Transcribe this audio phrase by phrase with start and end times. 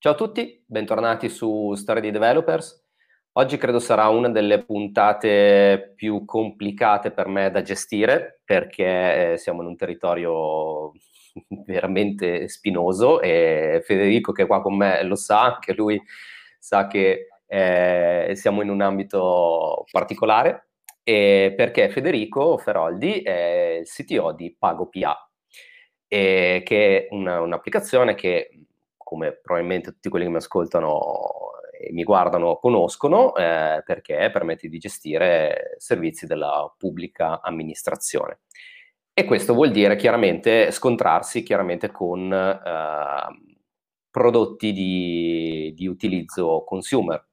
[0.00, 2.86] Ciao a tutti, bentornati su Storia di Developers.
[3.32, 9.62] Oggi credo sarà una delle puntate più complicate per me da gestire perché eh, siamo
[9.62, 10.92] in un territorio
[11.66, 16.00] veramente spinoso e Federico che è qua con me lo sa, anche lui
[16.60, 20.68] sa che eh, siamo in un ambito particolare
[21.02, 25.28] perché Federico Feroldi è il CTO di PagoPA,
[26.06, 28.50] che è una, un'applicazione che
[29.08, 31.00] come probabilmente tutti quelli che mi ascoltano
[31.80, 38.40] e mi guardano conoscono, eh, perché permette di gestire servizi della pubblica amministrazione.
[39.14, 43.56] E questo vuol dire chiaramente scontrarsi chiaramente con eh,
[44.10, 47.26] prodotti di, di, utilizzo consumer,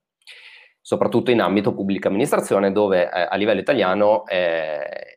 [0.80, 5.15] soprattutto in ambito pubblica amministrazione, dove eh, a livello italiano eh,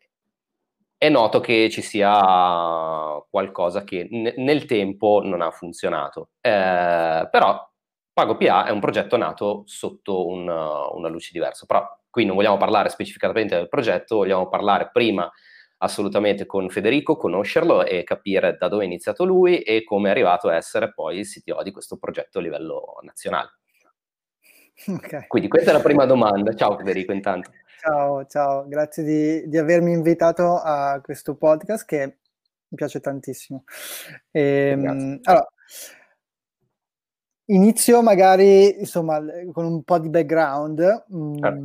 [0.99, 6.31] è noto che ci sia qualcosa che n- nel tempo non ha funzionato.
[6.41, 7.71] Eh, però
[8.13, 11.67] PagoPA è un progetto nato sotto un, una luce diversa.
[11.67, 15.31] Però qui non vogliamo parlare specificatamente del progetto, vogliamo parlare prima
[15.79, 20.49] assolutamente con Federico, conoscerlo e capire da dove è iniziato lui e come è arrivato
[20.49, 23.51] a essere poi il CTO di questo progetto a livello nazionale.
[24.85, 25.27] Okay.
[25.29, 26.53] Quindi questa è la prima domanda.
[26.55, 27.51] Ciao Federico intanto.
[27.81, 33.63] Ciao, ciao, grazie di, di, avermi invitato a questo podcast che mi piace tantissimo.
[34.33, 35.49] E, ehm, allora,
[37.45, 41.05] inizio magari insomma con un po' di background.
[41.15, 41.59] Mm, certo.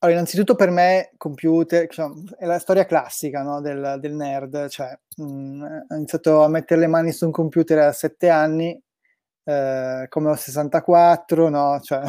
[0.00, 4.94] Allora, innanzitutto per me computer insomma, è la storia classica no, del, del, nerd, cioè
[5.16, 8.78] mh, mm, ho iniziato a mettere le mani su un computer a sette anni,
[9.42, 11.80] eh, come ho 64, no?
[11.80, 12.02] Cioè,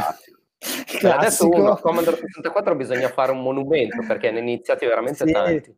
[0.59, 5.31] Cioè, adesso uno a Commodore 64 bisogna fare un monumento perché ne iniziati veramente sì.
[5.31, 5.75] tanti.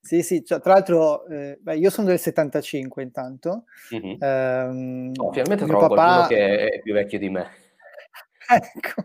[0.00, 3.64] Sì, sì, cioè, tra l'altro eh, beh, io sono del 75 intanto.
[3.94, 4.22] Mm-hmm.
[4.22, 6.26] Ehm, oh, finalmente trovo papà...
[6.28, 7.46] che è più vecchio di me.
[8.48, 9.04] ecco.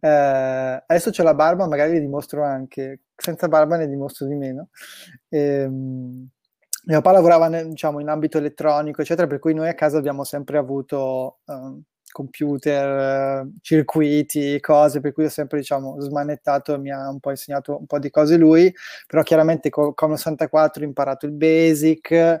[0.00, 4.70] Eh, adesso c'ho la barba, magari vi dimostro anche, senza barba ne dimostro di meno.
[5.28, 6.28] Ehm,
[6.86, 10.24] mio papà lavorava nel, diciamo, in ambito elettronico, eccetera, per cui noi a casa abbiamo
[10.24, 17.20] sempre avuto um, computer, circuiti, cose, per cui ho sempre diciamo smanettato mi ha un
[17.20, 18.72] po' insegnato un po' di cose lui,
[19.06, 22.40] però chiaramente con, con 64 ho imparato il basic, uh,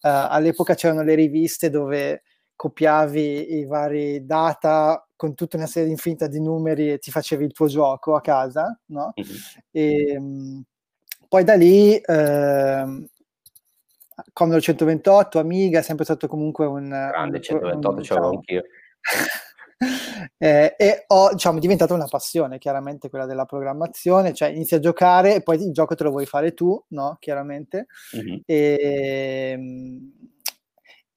[0.00, 2.22] all'epoca c'erano le riviste dove
[2.54, 7.52] copiavi i vari data con tutta una serie infinita di numeri e ti facevi il
[7.52, 9.12] tuo gioco a casa, no?
[9.20, 9.36] Mm-hmm.
[9.70, 10.62] E, um,
[11.28, 13.08] poi da lì eh,
[14.32, 16.88] Commodore 128, Amiga, è sempre stato comunque un...
[16.88, 18.62] Grande 128, un, diciamo, anch'io
[20.38, 24.80] eh, e ho, diciamo, è diventata una passione, chiaramente quella della programmazione, cioè inizi a
[24.80, 27.16] giocare e poi il gioco te lo vuoi fare tu, no?
[27.20, 27.86] Chiaramente.
[28.16, 28.38] Mm-hmm.
[28.44, 30.12] E, ehm,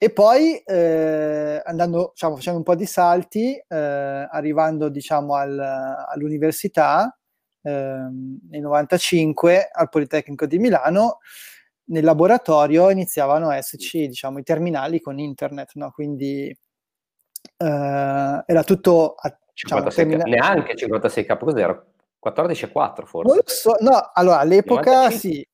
[0.03, 7.15] e poi eh, andando, diciamo, facendo un po' di salti, eh, arrivando diciamo al, all'università
[7.61, 11.19] ehm, nel 95 al Politecnico di Milano,
[11.91, 15.91] nel laboratorio iniziavano a esserci diciamo, i terminali con internet, no?
[15.91, 16.55] quindi
[17.57, 21.85] Uh, era tutto a, diciamo, 56, termina- neanche 56k cos'era
[22.25, 25.17] 14,4 forse so, no allora all'epoca 95?
[25.17, 25.47] sì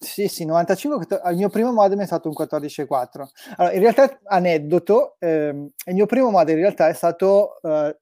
[0.00, 3.28] sì, sì, 95, il mio primo modem è stato un 14.4.
[3.56, 7.98] Allora, in realtà, aneddoto, ehm, il mio primo modem in realtà è stato eh,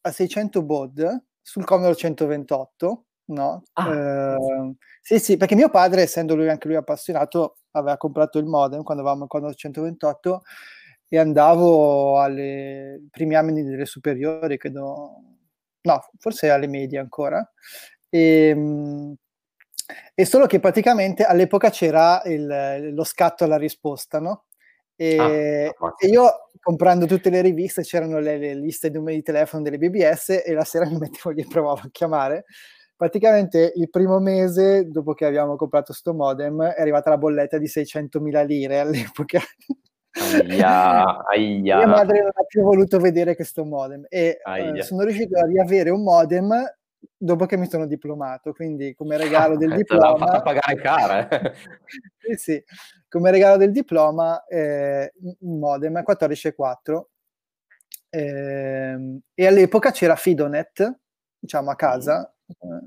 [0.00, 3.62] a 600 baud sul Commodore 128, no?
[3.74, 8.46] Ah, eh, sì, sì, perché mio padre, essendo lui anche lui appassionato, aveva comprato il
[8.46, 10.42] modem quando avevamo il Commodore 128
[11.08, 15.22] e andavo ai primi anni delle superiori, credo,
[15.80, 17.48] no, forse alle medie ancora.
[18.08, 19.14] E, ehm,
[20.14, 24.44] e solo che praticamente all'epoca c'era il, lo scatto alla risposta, no?
[24.94, 29.22] E, ah, e, io comprando tutte le riviste c'erano le, le liste di numeri di
[29.22, 32.44] telefono delle BBS e la sera mi mettevo lì e provavo a chiamare.
[32.96, 37.68] Praticamente il primo mese dopo che abbiamo comprato sto modem è arrivata la bolletta di
[37.68, 39.40] 600.000 lire all'epoca.
[40.18, 41.76] Aia, aia.
[41.76, 45.90] Mia madre non ha più voluto vedere questo modem e eh, sono riuscito a riavere
[45.90, 46.52] un modem
[47.16, 50.18] dopo che mi sono diplomato, quindi come regalo del diploma...
[50.18, 51.28] L'ha fatto pagare cara.
[51.28, 51.52] Eh.
[52.18, 52.64] sì, sì,
[53.08, 57.02] come regalo del diploma eh, un modem 14.4
[58.10, 60.98] eh, e all'epoca c'era Fidonet,
[61.38, 62.32] diciamo a casa,
[62.66, 62.78] mm.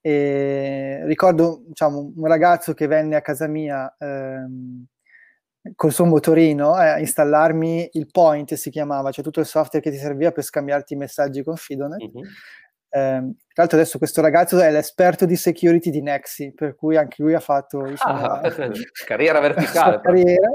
[0.00, 4.86] e ricordo diciamo, un ragazzo che venne a casa mia ehm,
[5.74, 9.90] col suo motorino eh, a installarmi il Point si chiamava, cioè tutto il software che
[9.90, 12.00] ti serviva per scambiarti i messaggi con Fidonet.
[12.02, 12.26] Mm-hmm.
[12.88, 17.22] Eh, tra l'altro adesso questo ragazzo è l'esperto di security di Nexi, per cui anche
[17.22, 18.40] lui ha fatto diciamo, ah,
[19.06, 20.00] carriera verticale.
[20.00, 20.48] carriera.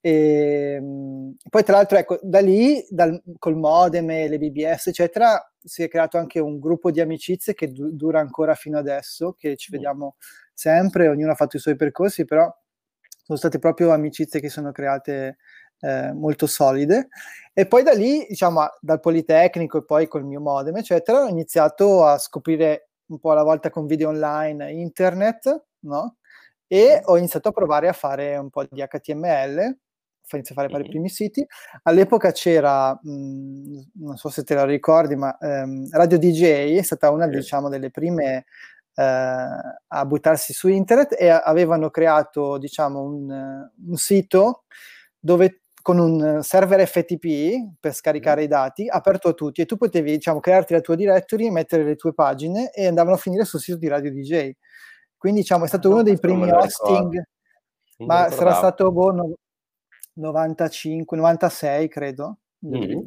[0.00, 5.40] E, ehm, poi tra l'altro ecco, da lì, dal, col modem e le BBS eccetera,
[5.62, 9.56] si è creato anche un gruppo di amicizie che du- dura ancora fino adesso, che
[9.56, 9.74] ci mm.
[9.74, 10.16] vediamo
[10.52, 12.52] sempre, ognuno ha fatto i suoi percorsi, però
[13.22, 15.38] sono state proprio amicizie che sono create
[15.80, 17.08] eh, molto solide.
[17.52, 22.04] E poi da lì, diciamo, dal Politecnico e poi col mio modem, eccetera, ho iniziato
[22.04, 26.16] a scoprire un po' alla volta con video online internet, no?
[26.66, 29.58] E ho iniziato a provare a fare un po' di HTML,
[30.32, 31.44] ho iniziato a fare i primi siti.
[31.82, 37.10] All'epoca c'era, mh, non so se te la ricordi, ma ehm, Radio DJ è stata
[37.10, 38.44] una, diciamo, delle prime
[38.94, 44.64] a buttarsi su internet e avevano creato, diciamo, un, un sito
[45.18, 48.44] dove con un server FTP per scaricare mm.
[48.44, 51.96] i dati aperto a tutti e tu potevi diciamo, crearti la tua directory, mettere le
[51.96, 54.50] tue pagine e andavano a finire sul sito di Radio DJ.
[55.16, 57.22] Quindi diciamo, è stato no, uno dei primi hosting,
[57.98, 59.34] ma sarà stato boh, no,
[60.14, 62.38] 95, 96 credo.
[62.66, 63.00] Mm.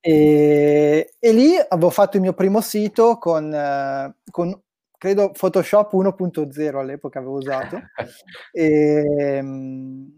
[0.00, 4.60] E, e, lì avevo fatto il mio primo sito con, uh, con
[5.02, 7.76] credo Photoshop 1.0 all'epoca avevo usato.
[8.52, 10.08] e, um,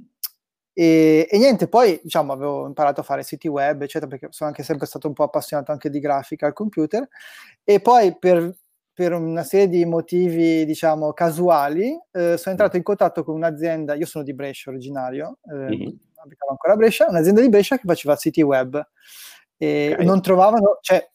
[0.75, 4.63] e, e, niente, poi diciamo avevo imparato a fare siti web, eccetera, perché sono anche
[4.63, 7.09] sempre stato un po' appassionato anche di grafica al computer.
[7.65, 8.55] E poi per,
[8.93, 14.05] per una serie di motivi, diciamo, casuali, eh, sono entrato in contatto con un'azienda, io
[14.05, 15.89] sono di Brescia originario, eh, mm-hmm.
[16.17, 18.87] abitavo ancora a Brescia, un'azienda di Brescia che faceva siti web.
[19.57, 20.05] E okay.
[20.05, 21.11] non trovavano, cioè,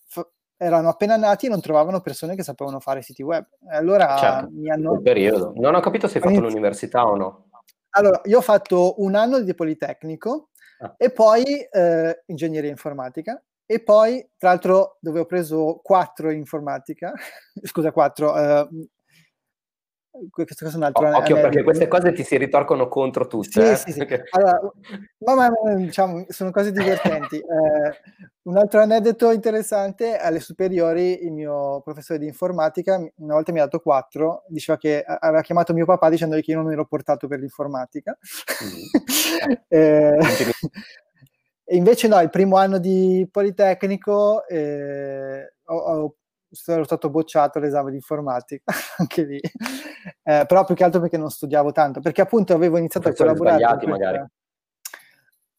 [0.62, 3.46] erano appena nati e non trovavano persone che sapevano fare siti web.
[3.70, 5.00] Allora certo, mi hanno...
[5.00, 5.54] periodo.
[5.56, 7.50] Non ho capito se hai fatto inizi- l'università o no.
[7.92, 10.50] Allora, io ho fatto un anno di Politecnico
[10.82, 10.94] ah.
[10.98, 17.14] e poi eh, ingegneria informatica e poi, tra l'altro, dove ho preso quattro in informatica,
[17.64, 18.68] scusa, quattro, eh,
[20.30, 23.76] questo è un altro oh, occhio perché queste cose ti si ritorcono contro tutte.
[23.76, 23.92] Sì, eh?
[23.92, 24.08] sì, sì.
[24.32, 24.60] Allora,
[25.18, 27.38] ma, ma, diciamo, sono cose divertenti.
[27.40, 28.00] eh,
[28.44, 33.64] un altro aneddoto interessante, alle superiori il mio professore di informatica una volta mi ha
[33.64, 37.40] dato quattro, diceva che aveva chiamato mio papà dicendogli che io non ero portato per
[37.40, 38.18] l'informatica.
[38.64, 39.54] Mm.
[39.68, 40.18] eh,
[41.64, 46.16] e invece no, il primo anno di Politecnico eh, ho, ho
[46.52, 48.64] sono stato bocciato l'esame di informatica,
[48.98, 49.40] anche lì,
[50.24, 53.58] eh, però più che altro perché non studiavo tanto, perché appunto avevo iniziato a collaborare.
[53.58, 54.26] Sbagliati magari.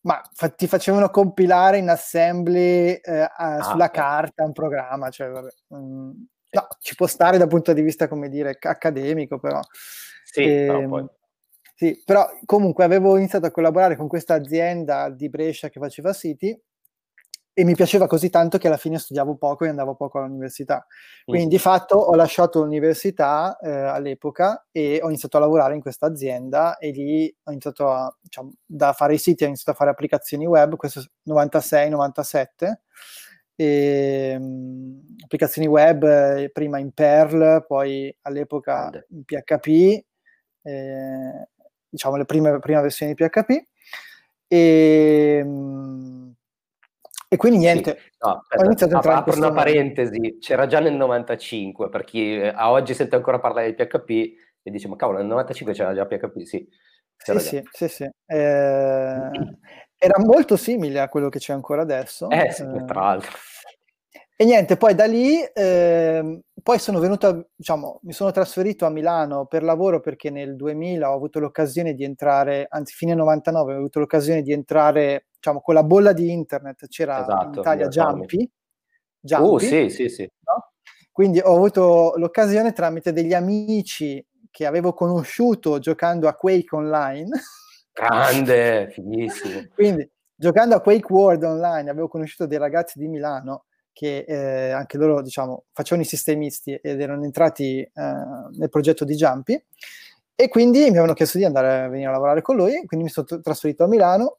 [0.02, 4.00] Ma fa- ti facevano compilare in assembly eh, ah, sulla okay.
[4.00, 6.10] carta un programma, cioè, vabbè, mm,
[6.50, 9.60] no, ci può stare dal punto di vista, come dire, accademico, però.
[10.24, 11.06] Sì, e, però ehm, poi...
[11.74, 16.58] Sì, però comunque avevo iniziato a collaborare con questa azienda di Brescia che faceva siti
[17.60, 20.86] e mi piaceva così tanto che alla fine studiavo poco e andavo poco all'università.
[21.26, 21.50] Quindi mm.
[21.50, 26.78] di fatto ho lasciato l'università eh, all'epoca e ho iniziato a lavorare in questa azienda
[26.78, 30.46] e lì ho iniziato a, diciamo, da fare i siti, ho iniziato a fare applicazioni
[30.46, 32.46] web, questo 96-97.
[33.56, 40.02] E, um, applicazioni web eh, prima in Perl, poi all'epoca in PHP,
[40.62, 41.48] eh,
[41.90, 43.62] diciamo le prime, prime versioni di PHP.
[44.48, 46.29] E, um,
[47.32, 47.96] e quindi niente.
[47.96, 48.10] Sì.
[48.26, 53.14] No, aspetta, apro una parentesi, c'era già nel 95, per chi eh, a oggi sente
[53.14, 54.10] ancora parlare di PHP
[54.62, 56.68] e dice ma cavolo nel 95 c'era già PHP, sì.
[57.16, 58.02] Sì, sì, sì, sì.
[58.02, 59.30] Eh,
[59.96, 62.28] era molto simile a quello che c'è ancora adesso.
[62.30, 63.30] Eh sì, eh, tra l'altro.
[64.40, 69.44] E niente, poi da lì, eh, poi sono venuto, diciamo, mi sono trasferito a Milano
[69.44, 73.98] per lavoro perché nel 2000 ho avuto l'occasione di entrare, anzi fine 99 ho avuto
[73.98, 78.50] l'occasione di entrare diciamo, con la bolla di internet c'era esatto, in Italia Jumpy.
[79.20, 80.22] Jumpy uh, sì, sì, sì.
[80.22, 80.72] No?
[81.12, 87.28] Quindi ho avuto l'occasione tramite degli amici che avevo conosciuto giocando a Quake Online.
[87.92, 89.66] Grande, fighissimo.
[89.74, 94.96] Quindi giocando a Quake World Online avevo conosciuto dei ragazzi di Milano che eh, anche
[94.96, 99.62] loro diciamo facevano i sistemisti ed erano entrati eh, nel progetto di Jumpy
[100.34, 103.10] e quindi mi avevano chiesto di andare a venire a lavorare con lui, quindi mi
[103.10, 104.38] sono trasferito a Milano,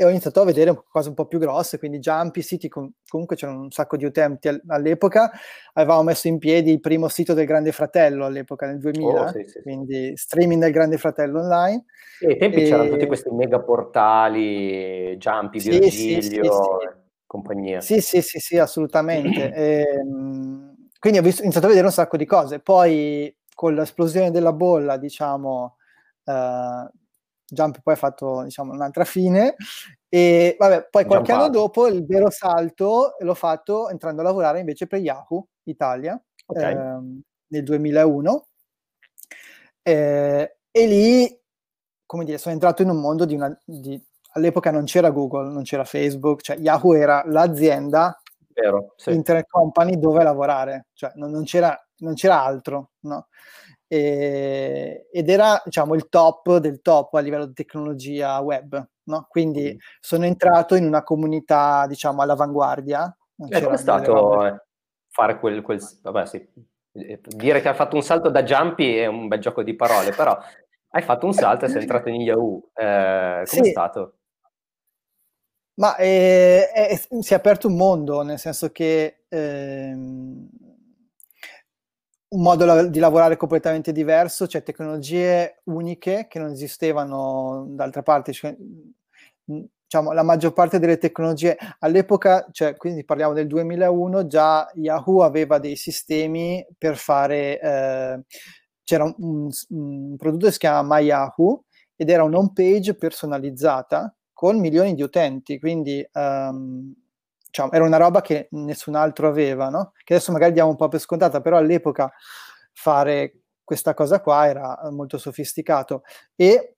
[0.00, 3.34] e ho iniziato a vedere cose un po' più grosse, quindi Jumpy, siti com- comunque
[3.34, 5.28] c'erano un sacco di utenti all'epoca,
[5.72, 9.44] avevamo messo in piedi il primo sito del Grande Fratello all'epoca, nel 2000, oh, sì,
[9.48, 11.86] sì, quindi streaming del Grande Fratello online.
[12.18, 12.64] Sì, ai tempi e...
[12.64, 17.80] c'erano tutti questi mega portali, Jumpy, Virgilio, compagnia.
[17.80, 19.52] Sì, sì, sì, sì, assolutamente.
[19.52, 23.74] e, ehm, quindi ho, visto, ho, iniziato a vedere un sacco di cose, poi con
[23.74, 25.76] l'esplosione della bolla, diciamo...
[26.24, 26.86] Uh,
[27.50, 29.54] Jump poi ha fatto diciamo, un'altra fine
[30.06, 31.32] e vabbè, poi qualche Jumpato.
[31.32, 36.74] anno dopo il vero salto l'ho fatto entrando a lavorare invece per Yahoo Italia okay.
[36.74, 38.48] ehm, nel 2001
[39.88, 41.40] eh, e lì,
[42.04, 43.58] come dire, sono entrato in un mondo di una...
[43.64, 43.98] Di,
[44.38, 48.18] all'epoca non c'era Google, non c'era Facebook, cioè Yahoo era l'azienda
[48.60, 49.12] Vero, sì.
[49.12, 53.28] internet company dove lavorare, cioè non, non, c'era, non c'era, altro, no?
[53.86, 59.26] E, ed era diciamo il top del top a livello di tecnologia web, no?
[59.28, 59.78] Quindi mm.
[60.00, 63.16] sono entrato in una comunità diciamo all'avanguardia.
[63.48, 64.64] E come è stato eh,
[65.08, 66.44] fare quel, quel vabbè sì,
[66.94, 70.10] eh, dire che ha fatto un salto da Jumpy è un bel gioco di parole,
[70.10, 70.36] però
[70.90, 72.70] hai fatto un salto e sei entrato in Yahoo.
[72.74, 73.70] Eh, come sì.
[73.70, 74.17] stato?
[75.78, 80.48] Ma è, è, si è aperto un mondo, nel senso che ehm,
[82.30, 88.32] un modo la- di lavorare completamente diverso, cioè tecnologie uniche che non esistevano d'altra parte.
[88.32, 88.56] Cioè,
[89.44, 95.58] diciamo, la maggior parte delle tecnologie all'epoca, cioè, quindi parliamo del 2001, già Yahoo aveva
[95.58, 98.22] dei sistemi per fare, eh,
[98.84, 101.64] c'era un, un, un, prodotto che si chiama MyYahoo
[101.96, 106.94] ed era un'home page personalizzata con milioni di utenti, quindi um,
[107.44, 109.90] diciamo, era una roba che nessun altro aveva, no?
[110.04, 112.08] che adesso magari diamo un po' per scontata, però all'epoca
[112.72, 116.02] fare questa cosa qua era molto sofisticato
[116.36, 116.76] e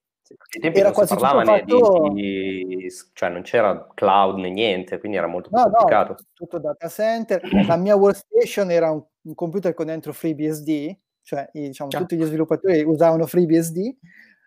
[0.73, 2.09] era quasi tutto fatto...
[2.15, 6.13] Di, di, cioè non c'era cloud né niente, quindi era molto no, complicato.
[6.13, 7.43] No, tutto data center.
[7.67, 12.83] La mia workstation era un, un computer con dentro FreeBSD, cioè diciamo, tutti gli sviluppatori
[12.85, 13.97] usavano FreeBSD.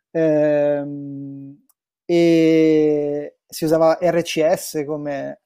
[0.09, 1.62] Ehm,
[2.05, 5.41] e si usava RCS come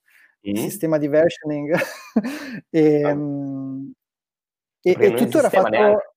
[0.49, 0.55] mm.
[0.55, 1.75] sistema di versioning
[2.69, 3.17] e, ah.
[4.81, 6.13] e, e tutto era fatto neanche.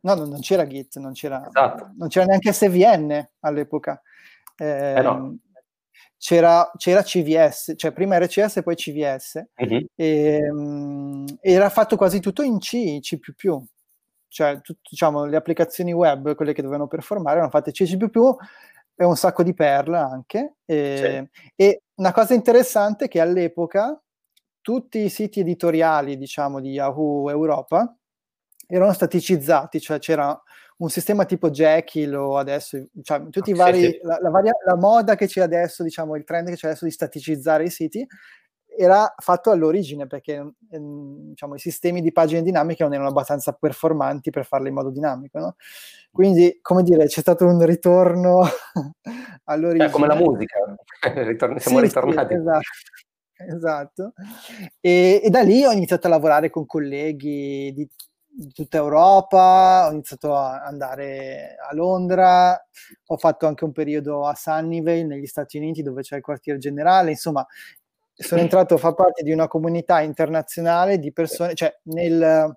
[0.00, 1.92] no, non, c'era Git non c'era, esatto.
[1.96, 4.00] non c'era neanche SVN all'epoca
[4.56, 5.38] eh, eh no.
[6.18, 9.84] c'era, c'era, CVS cioè prima RCS e poi CVS mm-hmm.
[9.94, 13.18] e, um, era fatto quasi tutto in C, C++
[14.28, 17.84] cioè tut, diciamo le applicazioni web quelle che dovevano performare erano fatte C++
[18.94, 20.56] e un sacco di perle anche.
[20.64, 21.52] E, sì.
[21.56, 24.00] e, una cosa interessante è che all'epoca
[24.60, 27.96] tutti i siti editoriali, diciamo, di Yahoo Europa
[28.66, 30.40] erano staticizzati, cioè c'era
[30.78, 34.00] un sistema tipo Jekyll o adesso, cioè, tutti i vari, sì, sì.
[34.02, 36.90] La, la, varia, la, moda che c'è adesso, diciamo, il trend che c'è adesso di
[36.90, 38.06] staticizzare i siti,
[38.76, 44.30] era fatto all'origine perché ehm, diciamo, i sistemi di pagine dinamiche non erano abbastanza performanti
[44.30, 45.38] per farle in modo dinamico.
[45.38, 45.56] No?
[46.10, 48.42] Quindi, come dire, c'è stato un ritorno
[49.44, 49.86] all'origine.
[49.86, 50.58] È come la musica,
[51.58, 52.34] siamo sì, ritornati.
[52.34, 52.60] Sì, esatto.
[53.36, 54.12] esatto.
[54.80, 57.88] E, e, da lì ho iniziato a lavorare con colleghi di,
[58.34, 62.52] di tutta Europa, ho iniziato a andare a Londra,
[63.06, 67.10] ho fatto anche un periodo a Sunnyvale negli Stati Uniti dove c'è il quartier generale,
[67.10, 67.46] insomma
[68.14, 72.56] sono entrato a far parte di una comunità internazionale di persone, cioè nel...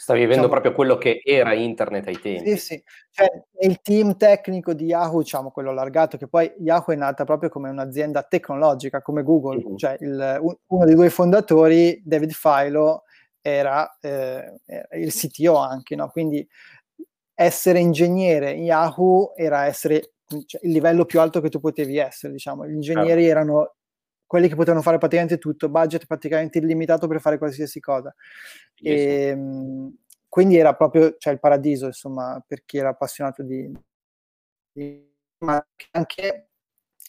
[0.00, 2.50] Stavi vivendo diciamo, proprio quello che era internet ai tempi.
[2.50, 3.28] Sì, sì, cioè
[3.60, 7.68] nel team tecnico di Yahoo, diciamo quello allargato, che poi Yahoo è nata proprio come
[7.68, 9.76] un'azienda tecnologica, come Google, mm-hmm.
[9.76, 13.04] cioè il, uno dei due fondatori, David Filo,
[13.42, 14.60] era, eh,
[14.92, 16.08] il CTO anche, no?
[16.10, 16.46] quindi
[17.34, 20.12] essere ingegnere in Yahoo era essere
[20.46, 23.30] cioè, il livello più alto che tu potevi essere, diciamo, gli ingegneri certo.
[23.30, 23.74] erano
[24.30, 28.14] quelli che potevano fare praticamente tutto, budget praticamente illimitato per fare qualsiasi cosa.
[28.76, 29.92] E, ehm,
[30.28, 33.68] quindi era proprio cioè, il paradiso, insomma, per chi era appassionato di,
[34.70, 35.60] di ma
[35.90, 36.50] anche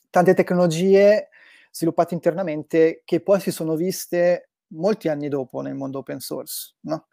[0.09, 1.29] tante tecnologie
[1.69, 6.73] sviluppate internamente che poi si sono viste molti anni dopo nel mondo open source.
[6.79, 7.05] No?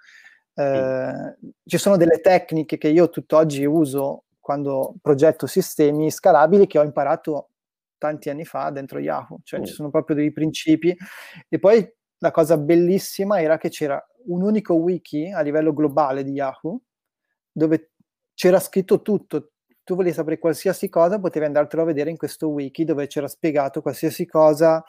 [0.54, 1.36] Eh.
[1.66, 7.47] Ci sono delle tecniche che io tutt'oggi uso quando progetto sistemi scalabili che ho imparato
[7.98, 9.64] tanti anni fa dentro Yahoo, cioè mm.
[9.64, 10.96] ci sono proprio dei principi.
[11.48, 11.86] E poi
[12.18, 16.80] la cosa bellissima era che c'era un unico wiki a livello globale di Yahoo
[17.50, 17.90] dove
[18.34, 19.50] c'era scritto tutto.
[19.82, 23.80] Tu volevi sapere qualsiasi cosa, potevi andartelo a vedere in questo wiki dove c'era spiegato
[23.80, 24.84] qualsiasi cosa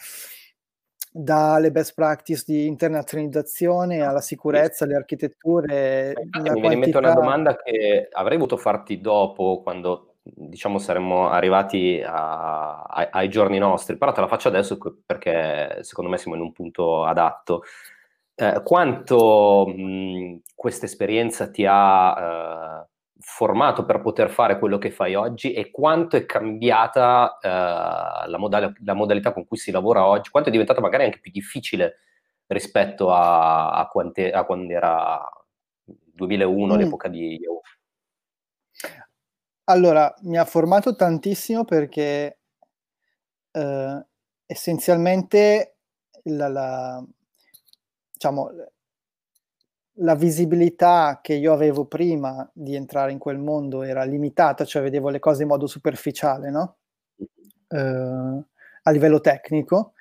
[1.12, 6.14] dalle best practice di internazionalizzazione alla sicurezza, alle architetture.
[6.44, 12.02] Mi viene in mente una domanda che avrei voluto farti dopo, quando diciamo saremmo arrivati
[12.06, 16.44] a, a, ai giorni nostri, però te la faccio adesso perché secondo me siamo in
[16.44, 17.64] un punto adatto.
[18.36, 19.68] Eh, quanto
[20.56, 22.88] questa esperienza ti ha eh,
[23.20, 28.74] formato per poter fare quello che fai oggi e quanto è cambiata eh, la, modal-
[28.84, 32.00] la, modalità con cui si lavora oggi, quanto è diventata magari anche più difficile
[32.48, 35.22] rispetto a, a, quante, a quando era
[35.86, 36.78] 2001, mm.
[36.78, 37.62] l'epoca di Yahoo?
[39.70, 42.40] Allora, mi ha formato tantissimo perché
[43.52, 44.06] eh,
[44.48, 45.76] essenzialmente
[46.24, 47.06] la, la,
[48.12, 48.50] diciamo,
[50.02, 55.10] la visibilità che io avevo prima di entrare in quel mondo era limitata, cioè vedevo
[55.10, 56.78] le cose in modo superficiale, no?
[57.68, 58.44] Uh,
[58.84, 59.94] a livello tecnico.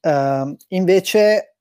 [0.00, 1.56] Uh, invece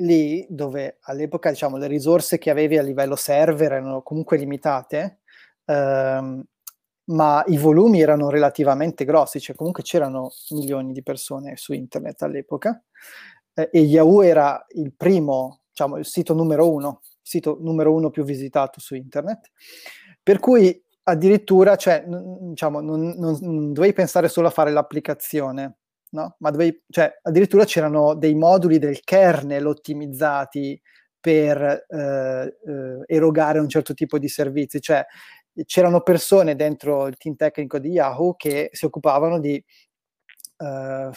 [0.00, 5.20] lì dove all'epoca diciamo le risorse che avevi a livello server erano comunque limitate,
[5.64, 6.44] uh,
[7.08, 12.82] ma i volumi erano relativamente grossi, cioè comunque c'erano milioni di persone su internet all'epoca
[13.54, 18.24] eh, e Yahoo era il primo diciamo, il sito numero uno, sito numero uno più
[18.24, 19.50] visitato su internet.
[20.22, 25.78] Per cui addirittura, cioè, n- diciamo, non, non, non, dovevi pensare solo a fare l'applicazione,
[26.10, 26.36] no?
[26.40, 30.80] Ma dovevi, cioè, addirittura c'erano dei moduli del kernel ottimizzati
[31.20, 35.04] per eh, eh, erogare un certo tipo di servizi, cioè
[35.64, 39.62] c'erano persone dentro il team tecnico di Yahoo che si occupavano di
[40.60, 41.12] Uh,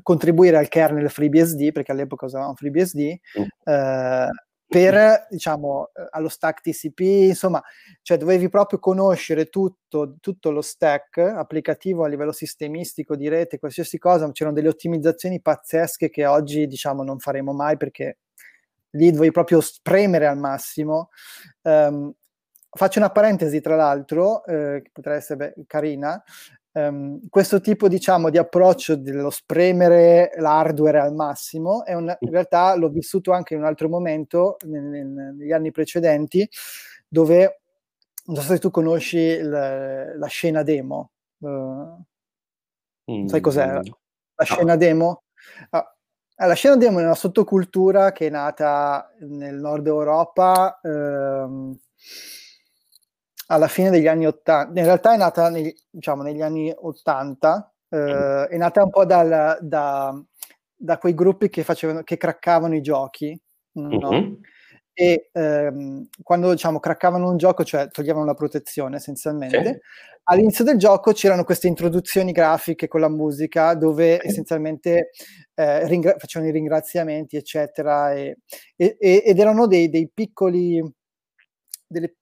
[0.00, 3.16] contribuire al kernel FreeBSD, perché all'epoca usavamo FreeBSD,
[3.64, 4.28] uh,
[4.68, 7.62] per, diciamo, allo stack TCP, insomma,
[8.02, 13.98] cioè dovevi proprio conoscere tutto, tutto lo stack applicativo a livello sistemistico di rete, qualsiasi
[13.98, 18.18] cosa, c'erano delle ottimizzazioni pazzesche che oggi, diciamo, non faremo mai perché
[18.90, 21.10] lì dovevi proprio spremere al massimo.
[21.62, 22.12] Um,
[22.76, 26.22] faccio una parentesi, tra l'altro, eh, che potrebbe essere carina,
[26.76, 32.74] Um, questo tipo diciamo di approccio dello spremere l'hardware al massimo è un, in realtà
[32.74, 36.46] l'ho vissuto anche in un altro momento nel, nel, negli anni precedenti
[37.08, 37.60] dove
[38.26, 41.12] non so se tu conosci il, la scena demo.
[41.38, 41.98] Uh,
[43.10, 43.66] mm, sai cos'è?
[43.72, 44.76] la scena no.
[44.76, 45.22] demo?
[45.70, 45.96] Ah,
[46.46, 51.78] la scena demo è una sottocultura che è nata nel nord Europa ehm,
[53.46, 58.48] alla fine degli anni 80, in realtà è nata negli, diciamo, negli anni 80, eh,
[58.48, 60.22] è nata un po' dal, da,
[60.74, 63.38] da, quei gruppi che, facevano, che craccavano i giochi,
[63.72, 64.10] no?
[64.10, 64.32] mm-hmm.
[64.92, 69.78] e ehm, quando diciamo craccavano un gioco, cioè toglievano la protezione essenzialmente, sì.
[70.24, 74.26] all'inizio del gioco c'erano queste introduzioni grafiche con la musica dove sì.
[74.26, 75.10] essenzialmente
[75.54, 78.38] eh, ringra- facevano i ringraziamenti, eccetera, e,
[78.76, 80.82] e, ed erano dei, dei piccoli
[81.86, 82.16] delle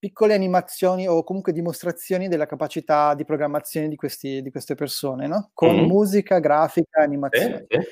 [0.00, 5.50] piccole animazioni o comunque dimostrazioni della capacità di programmazione di, questi, di queste persone, no?
[5.52, 5.86] con mm-hmm.
[5.86, 7.66] musica, grafica, animazione.
[7.68, 7.86] Eh, eh.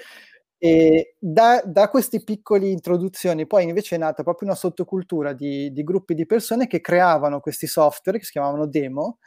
[0.60, 5.84] E da, da, queste piccole introduzioni poi invece è nata proprio una sottocultura di, di,
[5.84, 9.18] gruppi di persone che creavano questi software che si chiamavano demo,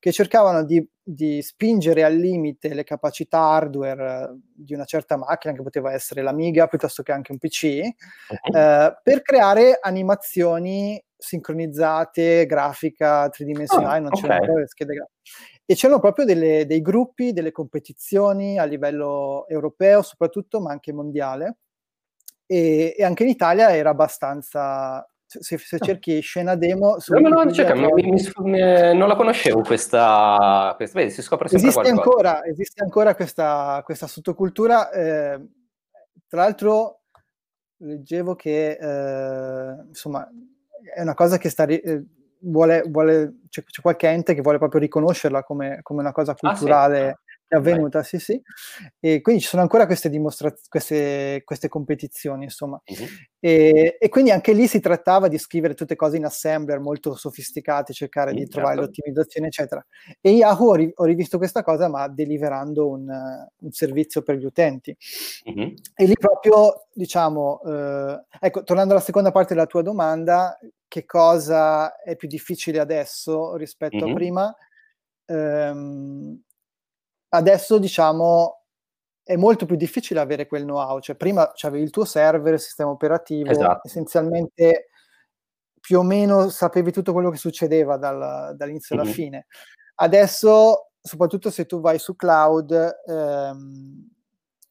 [0.00, 5.62] che cercavano di, di spingere al limite le capacità hardware di una certa macchina, che
[5.62, 7.82] poteva essere l'Amiga piuttosto che anche un PC,
[8.30, 8.56] uh-huh.
[8.56, 14.20] eh, per creare animazioni sincronizzate, grafica tridimensionale, oh, non okay.
[14.20, 15.20] c'erano le schede grafiche.
[15.64, 21.58] E c'erano proprio delle, dei gruppi, delle competizioni a livello europeo soprattutto, ma anche mondiale.
[22.46, 25.06] E, e anche in Italia era abbastanza
[25.38, 25.84] se, se, ah.
[25.84, 30.98] cerchi scena demo su no, no, cerca, mi, mi, mi, non la conoscevo questa, questa
[30.98, 35.40] vedi, si scopre sempre esiste ancora, esiste ancora questa, questa sottocultura eh,
[36.26, 37.02] tra l'altro
[37.76, 40.28] leggevo che eh, insomma
[40.94, 42.04] è una cosa che sta, eh,
[42.40, 47.08] vuole, vuole c'è, c'è, qualche ente che vuole proprio riconoscerla come, come una cosa culturale
[47.08, 48.40] ah, sì è avvenuta, sì, sì.
[49.00, 52.80] E quindi ci sono ancora queste dimostrazioni, queste, queste, competizioni, insomma.
[52.86, 53.06] Uh-huh.
[53.40, 57.92] E, e, quindi anche lì si trattava di scrivere tutte cose in assembler molto sofisticate,
[57.92, 58.86] cercare uh di trovare certo.
[58.86, 59.84] l'ottimizzazione, eccetera.
[60.20, 64.44] E Yahoo ho, ri- ho, rivisto questa cosa, ma deliverando un, un servizio per gli
[64.44, 64.96] utenti.
[65.46, 65.74] Uh-huh.
[65.96, 72.00] E lì proprio, diciamo, uh, ecco, tornando alla seconda parte della tua domanda, che cosa
[72.00, 74.10] è più difficile adesso rispetto uh-huh.
[74.10, 74.56] a prima?
[75.26, 76.40] Um,
[77.30, 78.60] adesso diciamo
[79.22, 82.90] è molto più difficile avere quel know-how, cioè prima avevi il tuo server, il sistema
[82.90, 83.86] operativo, esatto.
[83.86, 84.88] essenzialmente
[85.80, 89.04] più o meno sapevi tutto quello che succedeva dal, dall'inizio mm-hmm.
[89.04, 89.46] alla fine.
[89.96, 94.08] Adesso, soprattutto se tu vai su cloud ehm,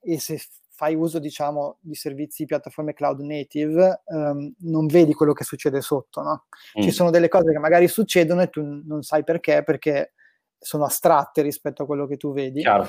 [0.01, 0.41] e se
[0.71, 6.21] fai uso, diciamo, di servizi, piattaforme cloud native, ehm, non vedi quello che succede sotto,
[6.21, 6.45] no?
[6.77, 6.81] Mm.
[6.81, 10.13] Ci sono delle cose che magari succedono e tu non sai perché, perché
[10.59, 12.61] sono astratte rispetto a quello che tu vedi.
[12.61, 12.87] Chiaro.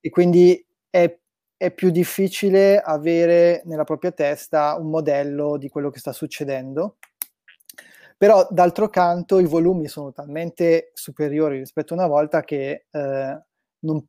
[0.00, 1.18] E quindi è,
[1.56, 6.96] è, più difficile avere nella propria testa un modello di quello che sta succedendo.
[8.16, 13.42] Però d'altro canto i volumi sono talmente superiori rispetto a una volta che eh,
[13.80, 14.06] non,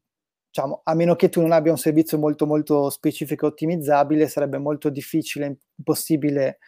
[0.48, 4.58] diciamo, a meno che tu non abbia un servizio molto molto specifico e ottimizzabile, sarebbe
[4.58, 6.60] molto difficile, impossibile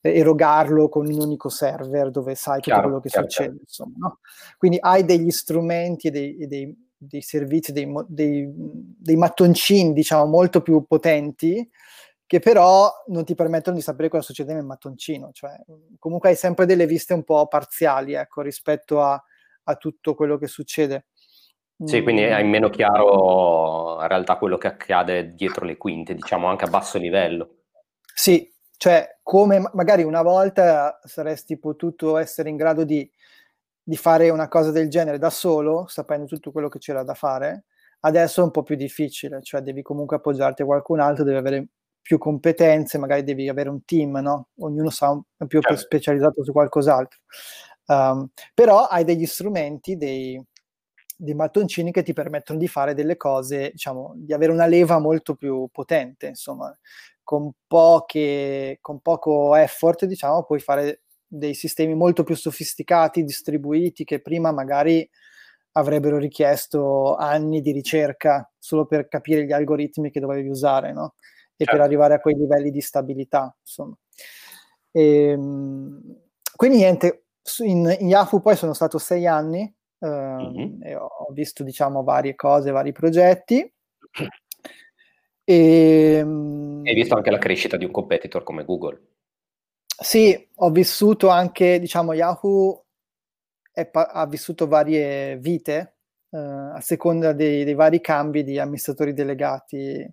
[0.00, 3.48] erogarlo con un unico server dove sai chiaro, tutto quello che chiaro, succede.
[3.48, 3.64] Chiaro.
[3.66, 4.18] Insomma, no?
[4.56, 10.84] Quindi hai degli strumenti e dei, dei, dei, servizi, dei, dei, mattoncini, diciamo, molto più
[10.86, 11.68] potenti
[12.30, 15.50] che però non ti permettono di sapere cosa succede nel mattoncino, cioè
[15.98, 19.20] comunque hai sempre delle viste un po' parziali, ecco, rispetto a,
[19.64, 21.06] a tutto quello che succede.
[21.82, 22.48] Sì, quindi hai mm.
[22.48, 27.62] meno chiaro in realtà quello che accade dietro le quinte, diciamo anche a basso livello.
[28.14, 28.48] Sì,
[28.80, 33.08] cioè come magari una volta saresti potuto essere in grado di,
[33.82, 37.64] di fare una cosa del genere da solo, sapendo tutto quello che c'era da fare,
[38.00, 41.66] adesso è un po' più difficile, cioè devi comunque appoggiarti a qualcun altro, devi avere
[42.00, 44.48] più competenze, magari devi avere un team, no?
[44.60, 45.76] Ognuno sa un, è più, certo.
[45.76, 47.18] specializzato su qualcos'altro.
[47.84, 50.42] Um, però hai degli strumenti, dei,
[51.20, 55.34] dei mattoncini che ti permettono di fare delle cose, diciamo, di avere una leva molto
[55.34, 56.74] più potente, insomma,
[57.22, 64.20] con, poche, con poco effort, diciamo, puoi fare dei sistemi molto più sofisticati, distribuiti, che
[64.22, 65.08] prima magari
[65.72, 71.14] avrebbero richiesto anni di ricerca solo per capire gli algoritmi che dovevi usare, no?
[71.54, 71.76] E certo.
[71.76, 73.94] per arrivare a quei livelli di stabilità, insomma.
[74.90, 76.16] E, ehm,
[76.56, 77.26] quindi niente,
[77.58, 79.72] in, in Yahoo poi sono stato sei anni,
[80.06, 80.82] mm-hmm.
[80.82, 83.72] e ho visto diciamo varie cose, vari progetti.
[85.44, 89.00] E, ehm, Hai visto anche la crescita di un competitor come Google?
[89.84, 92.86] Sì, ho vissuto anche, diciamo, Yahoo
[93.90, 95.96] pa- ha vissuto varie vite
[96.30, 100.06] uh, a seconda dei, dei, vari cambi di amministratori delegati.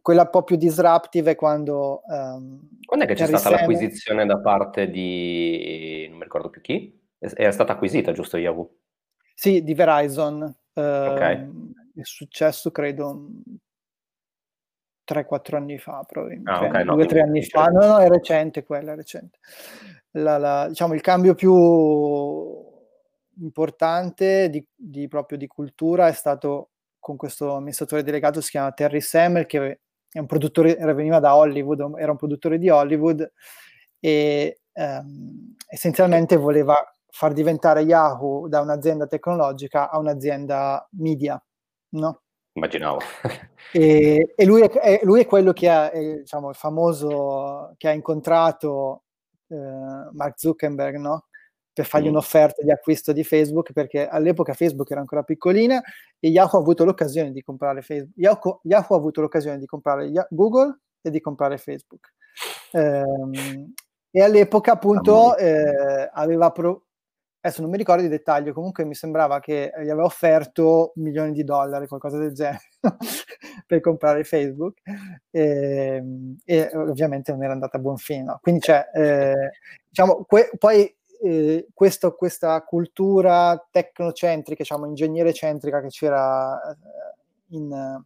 [0.00, 2.02] Quella un po' più disruptive è quando...
[2.06, 3.52] Um, quando è che c'è stata Sam...
[3.52, 6.06] l'acquisizione da parte di...
[6.08, 6.96] non mi ricordo più chi?
[7.18, 8.76] È stata acquisita, giusto Yahoo?
[9.40, 10.54] Sì, di Verizon.
[10.74, 13.30] Uh, È successo, credo,
[15.10, 16.50] 3-4 anni fa, probabilmente.
[16.50, 17.64] Ah, okay, 2-3 no, anni fa.
[17.68, 19.38] No, no, è recente quella, è recente.
[20.10, 21.54] La, la, diciamo, il cambio più
[23.38, 29.00] importante di, di, proprio di cultura è stato con questo amministratore delegato, si chiama Terry
[29.00, 29.80] Semmel, che
[30.12, 33.32] è un produttore, veniva da Hollywood, era un produttore di Hollywood
[33.98, 36.76] e ehm, essenzialmente voleva
[37.10, 41.42] far diventare Yahoo da un'azienda tecnologica a un'azienda media,
[41.90, 42.22] no?
[42.52, 42.98] Immaginavo.
[43.72, 47.92] e, e lui, è, lui, è, quello che ha, è, diciamo, il famoso, che ha
[47.92, 49.04] incontrato
[49.48, 49.56] eh,
[50.12, 51.26] Mark Zuckerberg, no?
[51.72, 52.10] Per fargli mm.
[52.10, 55.80] un'offerta di acquisto di Facebook, perché all'epoca Facebook era ancora piccolina
[56.18, 58.18] e Yahoo ha avuto l'occasione di comprare Facebook.
[58.18, 62.12] Yahoo, Yahoo ha avuto l'occasione di comprare Google e di comprare Facebook.
[62.72, 63.72] Eh,
[64.12, 66.86] e all'epoca appunto eh, aveva pro-
[67.40, 71.42] adesso non mi ricordo i dettagli, comunque mi sembrava che gli aveva offerto milioni di
[71.42, 72.60] dollari, qualcosa del genere,
[73.66, 74.80] per comprare Facebook
[75.30, 78.38] e, ehm, e, ovviamente non era andata a buon fine.
[78.42, 79.50] Quindi c'è, eh,
[79.88, 87.08] diciamo, que- poi eh, questo, questa cultura tecnocentrica, diciamo, ingegnere centrica che c'era eh,
[87.52, 88.02] in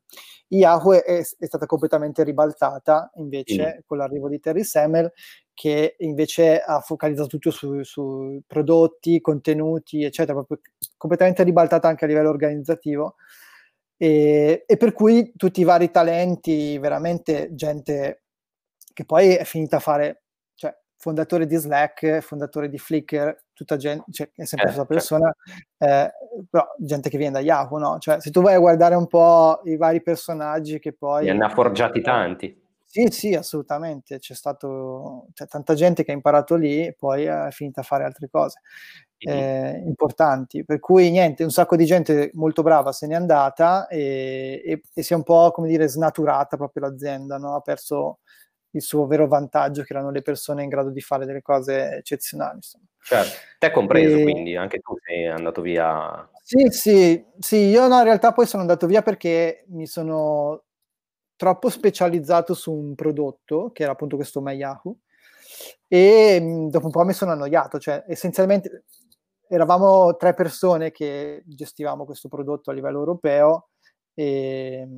[0.49, 3.81] Yahoo è, è, stata completamente ribaltata invece mm.
[3.87, 5.13] con l'arrivo di Terry Semmel
[5.55, 10.59] che invece ha focalizzato tutto su, su prodotti, contenuti, eccetera, proprio
[10.97, 13.15] completamente ribaltata anche a livello organizzativo.
[13.97, 18.25] E, e, per cui tutti i vari talenti, veramente gente
[18.93, 24.05] che poi è finita a fare, cioè fondatore di Slack, fondatore di Flickr, tutta gente,
[24.11, 24.93] cioè è sempre eh, questa certo.
[24.93, 25.35] persona,
[25.79, 26.13] eh,
[26.51, 27.99] però gente che viene da Yahoo, no?
[28.01, 31.33] Cioè se tu vai a guardare un po' i vari personaggi che poi...
[31.33, 32.63] Ne ha forgiati tanti.
[32.95, 34.21] Sì, sì, assolutamente.
[34.21, 38.05] C'è stato c'è tanta gente che ha imparato lì e poi è finita a fare
[38.05, 38.61] altre cose
[39.19, 40.65] eh, importanti.
[40.65, 45.03] Per cui niente, un sacco di gente molto brava se n'è andata e, e, e
[45.03, 47.57] si è un po', come dire, snaturata proprio l'azienda, no?
[47.57, 48.21] ha perso
[48.71, 52.55] il suo vero vantaggio che erano le persone in grado di fare delle cose eccezionali.
[52.59, 52.85] Insomma.
[53.03, 54.23] Certo, te compreso e...
[54.23, 56.31] quindi, anche tu sei andato via.
[56.45, 60.63] Sì, sì, sì, io no, in realtà poi sono andato via perché mi sono
[61.37, 64.97] troppo specializzato su un prodotto, che era appunto questo MyYahoo,
[65.89, 68.85] e mh, dopo un po' mi sono annoiato, cioè essenzialmente
[69.49, 73.69] eravamo tre persone che gestivamo questo prodotto a livello europeo
[74.15, 74.89] e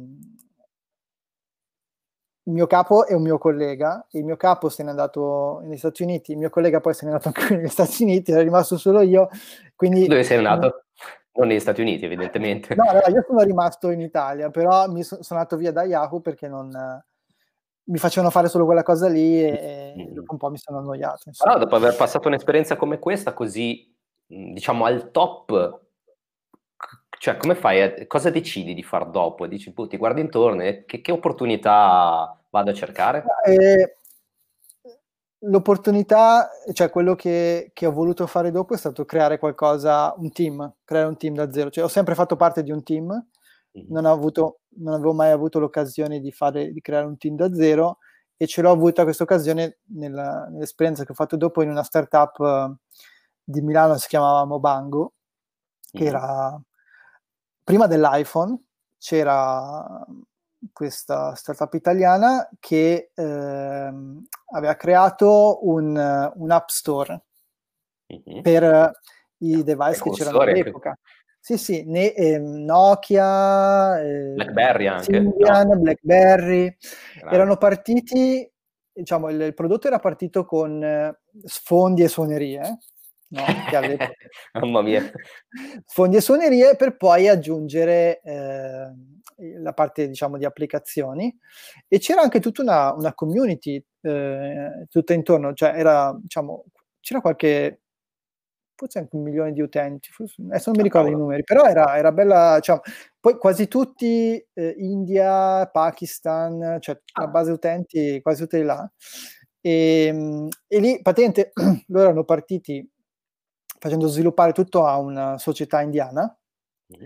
[2.46, 6.04] il mio capo è un mio collega, il mio capo se n'è andato negli Stati
[6.04, 9.00] Uniti, il mio collega poi se n'è andato anche negli Stati Uniti, era rimasto solo
[9.00, 9.28] io.
[9.74, 10.85] Quindi, Dove sei andato?
[11.36, 12.74] Non negli Stati Uniti, evidentemente.
[12.74, 16.20] No, no, io sono rimasto in Italia, però mi so, sono andato via da Yahoo
[16.20, 16.70] perché non,
[17.88, 20.14] mi facevano fare solo quella cosa lì e, mm.
[20.14, 21.30] dopo un po' mi sono annoiato.
[21.36, 23.94] Però dopo aver passato un'esperienza come questa, così
[24.26, 25.80] diciamo al top,
[27.18, 28.06] cioè come fai?
[28.06, 29.46] Cosa decidi di fare dopo?
[29.46, 33.24] Dici, ti guardi intorno e che, che opportunità vado a cercare?
[33.44, 33.95] Eh,
[35.48, 40.74] l'opportunità, cioè quello che, che, ho voluto fare dopo è stato creare qualcosa, un team,
[40.84, 41.70] creare un team da zero.
[41.70, 43.86] Cioè, ho sempre fatto parte di un team, mm-hmm.
[43.88, 47.98] non, avuto, non avevo mai avuto l'occasione di, fare, di creare un team da zero
[48.36, 52.38] e ce l'ho avuta questa occasione nella, nell'esperienza che ho fatto dopo in una startup
[52.38, 52.76] uh,
[53.42, 55.14] di Milano, si chiamava Mobango,
[55.90, 56.06] che mm.
[56.06, 56.60] era
[57.64, 58.60] prima dell'iPhone,
[58.98, 60.04] c'era
[60.72, 63.92] questa startup italiana che eh,
[64.52, 67.22] aveva creato un, un app store
[68.12, 68.42] mm-hmm.
[68.42, 68.90] per
[69.38, 70.90] i device che c'erano all'epoca.
[70.90, 71.00] Anche.
[71.46, 75.04] Sì, sì, ne, eh, Nokia, eh, BlackBerry anche.
[75.04, 75.78] Symbian, no?
[75.78, 76.76] BlackBerry.
[77.20, 77.30] Grazie.
[77.30, 78.50] Erano partiti,
[78.92, 82.78] diciamo, il, il, prodotto era partito con eh, sfondi e suonerie.
[83.28, 83.44] No,
[84.60, 85.08] Mamma mia.
[85.86, 88.92] Sfondi e suonerie per poi aggiungere eh,
[89.60, 91.36] la parte, diciamo, di applicazioni.
[91.88, 96.64] E c'era anche tutta una, una community eh, tutta intorno, cioè era, diciamo,
[97.00, 97.80] c'era qualche
[98.76, 101.96] forse anche un milione di utenti, forse, adesso non mi ricordo i numeri, però era,
[101.96, 102.82] era bella, diciamo,
[103.18, 107.22] poi quasi tutti eh, India, Pakistan, cioè ah.
[107.22, 108.88] la base utenti quasi tutti là.
[109.60, 111.52] E, ehm, e lì praticamente
[111.88, 112.88] loro erano partiti
[113.78, 116.38] facendo sviluppare tutto a una società indiana
[116.96, 117.04] mm.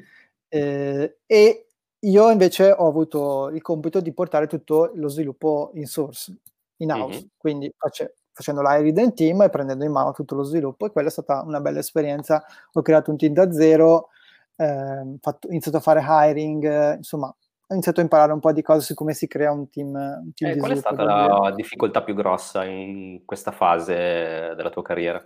[0.49, 1.70] eh, e
[2.01, 6.35] io invece ho avuto il compito di portare tutto lo sviluppo in source,
[6.77, 7.27] in house, mm-hmm.
[7.37, 11.11] quindi face, facendo l'Iriden team e prendendo in mano tutto lo sviluppo e quella è
[11.11, 12.43] stata una bella esperienza.
[12.73, 14.09] Ho creato un team da zero,
[14.57, 18.53] eh, fatto, ho iniziato a fare hiring, eh, insomma ho iniziato a imparare un po'
[18.53, 21.53] di cose su come si crea un team, un team eh, Qual è stata la
[21.55, 25.25] difficoltà più grossa in questa fase della tua carriera?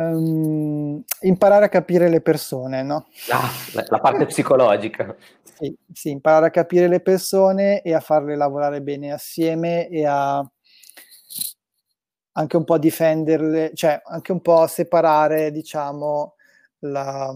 [0.00, 3.06] Um, imparare a capire le persone, no?
[3.28, 3.50] Ah,
[3.88, 5.14] la parte psicologica.
[5.42, 10.42] sì, sì, imparare a capire le persone e a farle lavorare bene assieme e a
[12.32, 16.36] anche un po' difenderle, cioè anche un po' separare, diciamo,
[16.80, 17.34] la,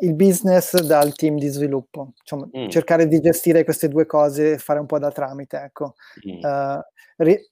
[0.00, 2.12] il business dal team di sviluppo.
[2.18, 2.68] Diciamo, mm.
[2.68, 5.94] Cercare di gestire queste due cose fare un po' da tramite, ecco.
[6.28, 6.42] Mm.
[6.42, 6.80] Uh,
[7.18, 7.50] ri-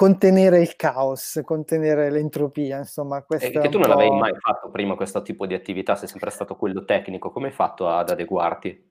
[0.00, 3.22] contenere il caos, contenere l'entropia, insomma.
[3.38, 6.56] E che tu non avevi mai fatto prima questo tipo di attività, sei sempre stato
[6.56, 8.90] quello tecnico, come hai fatto ad adeguarti?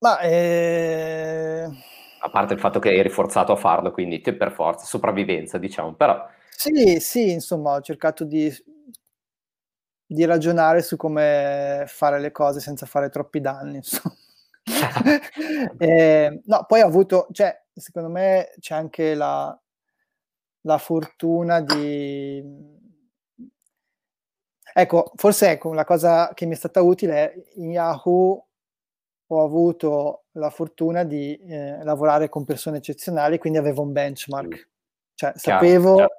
[0.00, 1.70] Ma eh
[2.20, 5.94] a parte il fatto che eri forzato a farlo, quindi te per forza, sopravvivenza, diciamo,
[5.94, 6.26] però...
[6.50, 8.50] Sì, sì, insomma, ho cercato di,
[10.06, 13.80] di ragionare su come fare le cose senza fare troppi danni,
[15.78, 19.58] eh, no, poi ho avuto, cioè, secondo me c'è anche la,
[20.62, 22.72] la fortuna di...
[24.76, 28.46] Ecco, forse ecco, la cosa che mi è stata utile è in Yahoo
[29.26, 34.68] ho avuto la fortuna di eh, lavorare con persone eccezionali, quindi avevo un benchmark,
[35.14, 36.14] cioè chiaro, sapevo chiaro.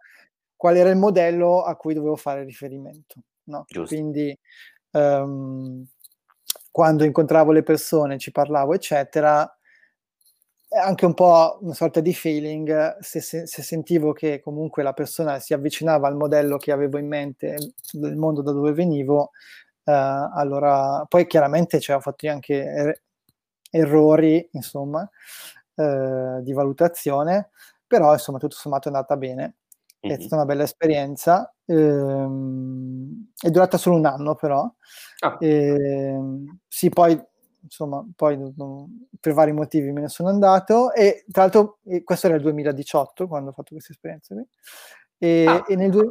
[0.56, 3.22] qual era il modello a cui dovevo fare riferimento.
[3.44, 3.65] No?
[3.86, 4.38] Quindi
[4.91, 5.86] um,
[6.72, 9.55] quando incontravo le persone, ci parlavo, eccetera,
[10.75, 15.39] anche un po' una sorta di feeling, se, se, se, sentivo che comunque la persona
[15.39, 17.55] si avvicinava al modello che avevo in mente
[17.91, 19.31] del mondo da dove venivo,
[19.85, 23.01] Uh, allora, poi chiaramente cioè, ho fatto anche er-
[23.69, 25.07] errori, insomma,
[25.75, 27.51] uh, di valutazione,
[27.85, 29.57] però insomma tutto sommato è andata bene.
[30.05, 30.15] Mm-hmm.
[30.15, 34.67] È stata una bella esperienza, ehm, è durata solo un anno però.
[35.19, 35.38] Ah.
[35.39, 37.19] Ehm, sì, poi
[37.65, 38.38] insomma, poi
[39.19, 43.49] per vari motivi me ne sono andato e tra l'altro questo era il 2018 quando
[43.49, 44.36] ho fatto questa esperienza.
[45.17, 46.10] E, ah, e nel du-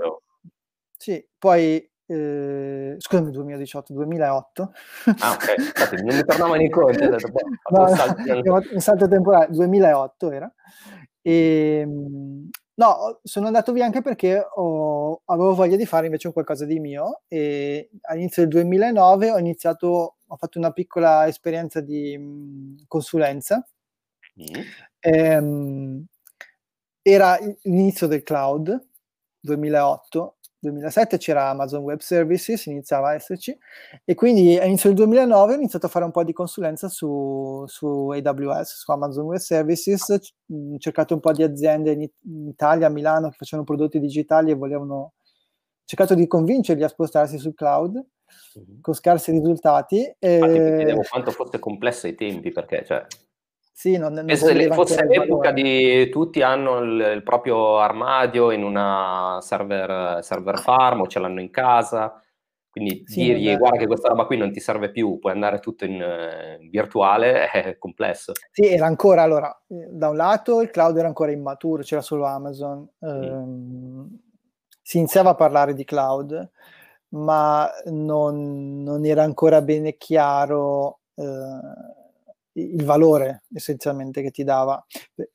[0.96, 4.72] sì, poi eh, scusami 2018, 2008.
[5.20, 7.40] Ah ok, Infatti, non mi tornavano i conti, ho detto, boh,
[7.70, 8.22] no, un, salto.
[8.72, 10.52] un salto temporale, 2008 era.
[11.22, 16.66] E, ehm, no, sono andato via anche perché ho, avevo voglia di fare invece qualcosa
[16.66, 22.84] di mio e all'inizio del 2009 ho iniziato, ho fatto una piccola esperienza di mh,
[22.86, 23.66] consulenza.
[24.40, 24.62] Mm.
[25.00, 26.06] Ehm,
[27.02, 28.88] era l'inizio del cloud,
[29.40, 33.56] 2008, 2007 c'era Amazon Web Services, iniziava a esserci,
[34.04, 38.08] e quindi all'inizio del 2009 ho iniziato a fare un po' di consulenza su, su
[38.08, 42.90] AWS, su Amazon Web Services, ho cercato un po' di aziende in, in Italia, a
[42.90, 45.12] Milano, che facevano prodotti digitali e volevano, ho
[45.84, 48.02] cercato di convincerli a spostarsi sul cloud,
[48.58, 48.80] mm-hmm.
[48.80, 49.96] con scarsi risultati.
[49.96, 50.58] Infatti, e...
[50.58, 53.06] mi chiedevo quanto fosse complesso ai tempi, perché cioè,
[53.76, 59.38] sì, non, non se fosse l'epoca di tutti hanno il, il, proprio armadio in una
[59.40, 62.22] server, server farm o ce l'hanno in casa,
[62.70, 63.56] quindi sì, dirgli beh.
[63.56, 67.50] guarda che questa roba qui non ti serve più, puoi andare tutto in, in virtuale,
[67.50, 68.32] è complesso.
[68.52, 72.26] Sì, era ancora, allora, eh, da un lato il cloud era ancora immaturo, c'era solo
[72.26, 73.22] Amazon, mm.
[73.22, 74.18] ehm,
[74.82, 76.50] si iniziava a parlare di cloud,
[77.14, 81.00] ma non, non era ancora bene chiaro...
[81.14, 82.02] Eh,
[82.54, 84.84] il valore essenzialmente che ti dava.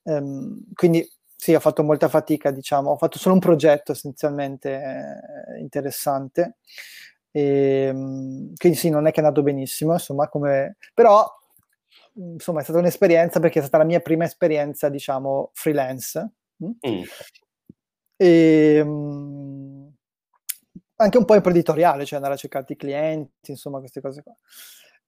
[0.04, 4.72] Um, quindi sì, ho fatto molta fatica, diciamo, ho fatto solo un progetto essenzialmente
[5.56, 6.58] eh, interessante.
[7.32, 10.76] E, ehm, quindi sì, non è che è andato benissimo, insomma, come...
[10.94, 11.26] però
[12.16, 16.30] insomma è stata un'esperienza perché è stata la mia prima esperienza, diciamo, freelance.
[16.62, 16.72] Mm.
[16.86, 17.04] mm.
[18.18, 19.94] E, um,
[21.02, 24.36] anche un po' imprenditoriale, cioè andare a cercare i clienti, insomma, queste cose qua.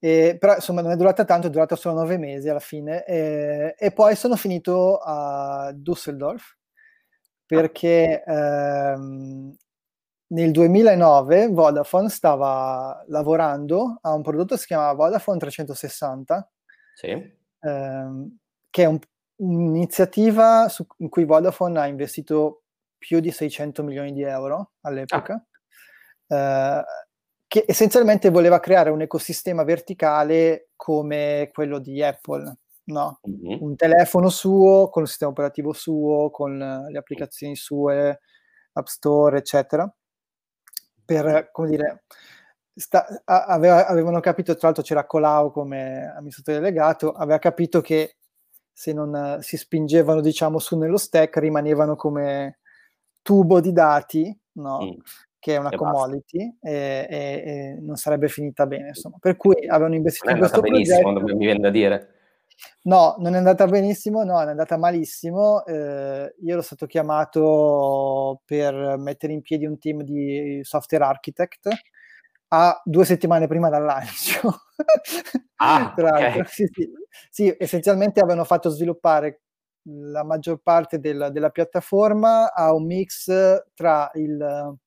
[0.03, 3.75] E, però insomma non è durata tanto, è durata solo nove mesi alla fine e,
[3.77, 6.55] e poi sono finito a Düsseldorf
[7.45, 9.55] perché ehm,
[10.29, 16.51] nel 2009 Vodafone stava lavorando a un prodotto che si chiama Vodafone 360
[16.95, 17.37] sì.
[17.59, 18.37] ehm,
[18.71, 18.97] che è un,
[19.35, 22.63] un'iniziativa su, in cui Vodafone ha investito
[22.97, 25.45] più di 600 milioni di euro all'epoca ah.
[26.31, 26.83] Eh,
[27.45, 33.19] che essenzialmente voleva creare un ecosistema verticale come quello di Apple, no?
[33.27, 33.61] mm-hmm.
[33.61, 38.21] un telefono suo, con il sistema operativo suo, con le applicazioni sue,
[38.71, 39.93] App Store, eccetera.
[41.03, 42.03] Per, come dire,
[42.73, 48.15] sta, aveva, avevano capito, tra l'altro c'era Colau come amministratore delegato, aveva capito che
[48.71, 52.59] se non si spingevano, diciamo, su nello stack, rimanevano come
[53.21, 54.79] tubo di dati, no?
[54.85, 54.99] Mm
[55.41, 58.89] che è una e commodity e, e, e, non sarebbe finita bene.
[58.89, 59.17] Insomma.
[59.19, 61.35] Per cui avevano investito in questo benissimo, progetto.
[61.35, 62.15] mi viene da dire.
[62.83, 65.65] No, non è andata benissimo, no, è andata malissimo.
[65.65, 71.67] Eh, io ero stato chiamato per mettere in piedi un team di software architect
[72.49, 74.61] a due settimane prima dal lancio.
[75.55, 76.43] Ah, okay.
[76.45, 76.91] sì, sì,
[77.31, 79.41] sì, essenzialmente avevano fatto sviluppare
[79.85, 83.31] la maggior parte del, della piattaforma a un mix
[83.73, 84.77] tra il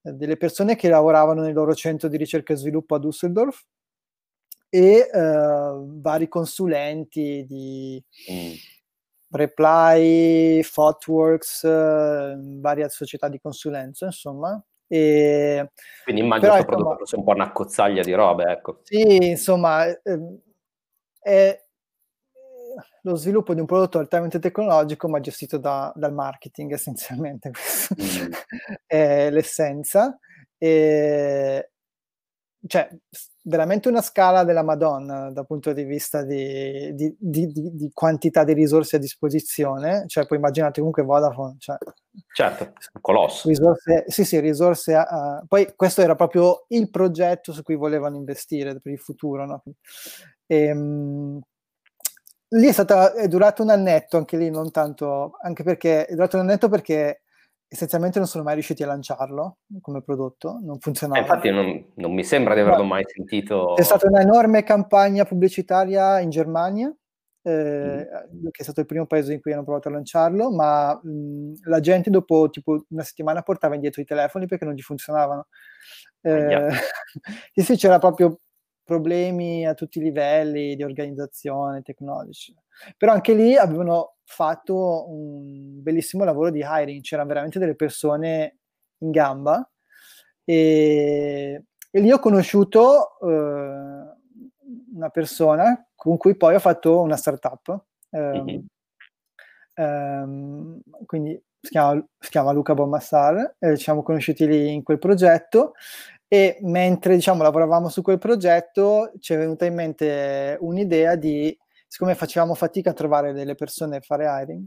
[0.00, 3.64] delle persone che lavoravano nel loro centro di ricerca e sviluppo a Düsseldorf
[4.68, 8.52] e uh, vari consulenti di mm.
[9.32, 14.62] Reply, Thoughtworks, uh, varie società di consulenza, insomma.
[14.86, 15.70] E,
[16.02, 18.80] Quindi immagino che questo prodotto fosse un po' una cozzaglia di robe, ecco.
[18.82, 20.00] Sì, insomma, eh,
[21.20, 21.64] è,
[23.02, 27.50] lo sviluppo di un prodotto altamente tecnologico ma gestito da, dal marketing essenzialmente,
[28.00, 28.32] mm.
[28.86, 30.18] è l'essenza.
[30.58, 31.70] E,
[32.66, 32.90] cioè,
[33.42, 38.52] veramente una scala della Madonna dal punto di vista di, di, di, di quantità di
[38.52, 40.04] risorse a disposizione.
[40.06, 41.56] Cioè, poi immaginate comunque Vodafone.
[41.58, 41.76] Cioè,
[42.34, 43.48] certo, colosso.
[43.48, 44.94] Risorse, sì, sì, risorse.
[44.94, 49.46] A, poi questo era proprio il progetto su cui volevano investire per il futuro.
[49.46, 49.62] No?
[50.46, 51.40] E, ehm,
[52.50, 56.36] lì è, stata, è durato un annetto, anche lì non tanto, anche perché è durato
[56.36, 57.22] un annetto perché
[57.72, 61.20] essenzialmente non sono mai riusciti a lanciarlo come prodotto, non funzionava.
[61.20, 62.88] Eh, infatti non, non, mi sembra di averlo no.
[62.88, 63.74] mai sentito.
[63.76, 66.92] C'è stata un'enorme campagna pubblicitaria in Germania,
[67.42, 68.48] eh, mm.
[68.50, 71.78] che è stato il primo paese in cui hanno provato a lanciarlo, ma mh, la
[71.78, 75.46] gente dopo tipo una settimana portava indietro i telefoni perché non gli funzionavano.
[76.22, 76.70] Eh,
[77.54, 78.40] sì, sì, c'era proprio
[78.90, 82.52] problemi a tutti i livelli di organizzazione tecnologici.
[82.96, 88.58] Però anche lì avevano fatto un bellissimo lavoro di hiring, c'erano veramente delle persone
[88.98, 89.70] in gamba
[90.44, 97.84] e, e lì ho conosciuto uh, una persona con cui poi ho fatto una startup.
[98.10, 98.60] Um, mm-hmm.
[99.86, 104.98] um, quindi si chiama, si chiama Luca Bommassar, eh, ci siamo conosciuti lì in quel
[104.98, 105.74] progetto
[106.32, 112.14] e mentre diciamo lavoravamo su quel progetto ci è venuta in mente un'idea di, siccome
[112.14, 114.64] facevamo fatica a trovare delle persone a fare hiring,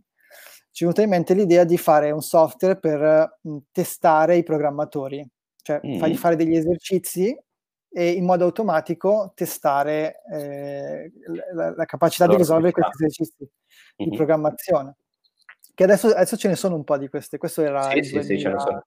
[0.72, 5.26] ci è venuta in mente l'idea di fare un software per mh, testare i programmatori,
[5.62, 6.00] cioè mm.
[6.00, 7.34] fargli fare degli esercizi
[7.90, 11.14] e in modo automatico testare eh,
[11.54, 14.10] la, la, capacità allora, di risolvere questi esercizi mm-hmm.
[14.10, 14.96] di programmazione.
[15.74, 17.38] Che adesso, adesso, ce ne sono un po' di queste.
[17.38, 18.86] Questo era sì, il sì, 2000, sì, ce ne sono.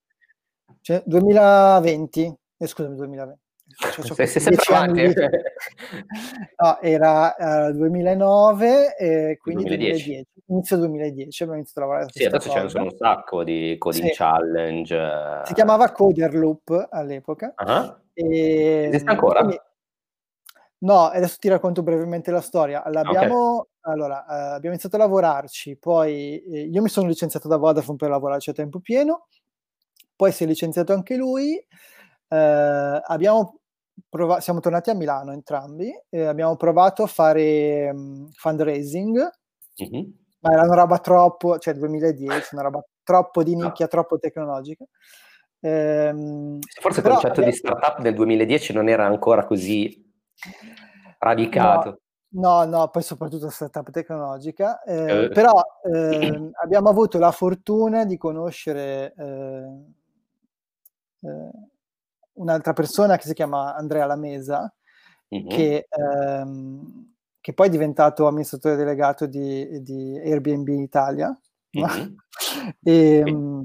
[0.83, 3.45] Cioè, 2020, eh, scusami, 2020.
[3.67, 5.03] Cioè, sei sempre avanti.
[6.63, 7.35] no, era
[7.69, 10.05] uh, 2009 e quindi 2010.
[10.05, 10.27] 2010.
[10.49, 14.07] Inizio 2010 abbiamo iniziato a lavorare Sì, adesso ce ne sono un sacco di coding
[14.07, 14.15] sì.
[14.15, 15.41] challenge.
[15.45, 17.55] Si chiamava Coder Loop all'epoca.
[17.57, 17.97] Uh-huh.
[18.15, 19.41] E, Esiste ancora?
[19.41, 19.61] Quindi,
[20.79, 22.85] no, adesso ti racconto brevemente la storia.
[22.87, 23.93] L'abbiamo, okay.
[23.93, 28.11] allora, uh, abbiamo iniziato a lavorarci, poi eh, io mi sono licenziato da Vodafone per
[28.11, 29.27] lavorarci a tempo pieno,
[30.15, 31.61] poi si è licenziato anche lui
[32.29, 33.61] eh, abbiamo
[34.09, 39.17] provato, siamo tornati a Milano entrambi e abbiamo provato a fare um, fundraising,
[39.83, 40.05] mm-hmm.
[40.41, 43.91] ma era una roba troppo, cioè 2010, una roba troppo di nicchia, no.
[43.91, 44.85] troppo tecnologica.
[45.61, 47.51] Ehm, Forse il concetto abbiamo...
[47.51, 50.05] di startup del 2010 non era ancora così
[51.19, 52.01] radicato.
[52.29, 55.29] No, no, poi soprattutto startup tecnologica, eh, eh.
[55.29, 59.85] però eh, abbiamo avuto la fortuna di conoscere eh,
[61.21, 61.51] eh,
[62.37, 64.73] un'altra persona che si chiama Andrea Lamesa,
[65.35, 65.49] mm-hmm.
[65.49, 71.39] che, ehm, che, poi è diventato amministratore delegato di, di Airbnb Italia.
[71.77, 72.15] Mm-hmm.
[72.83, 73.63] e, mm.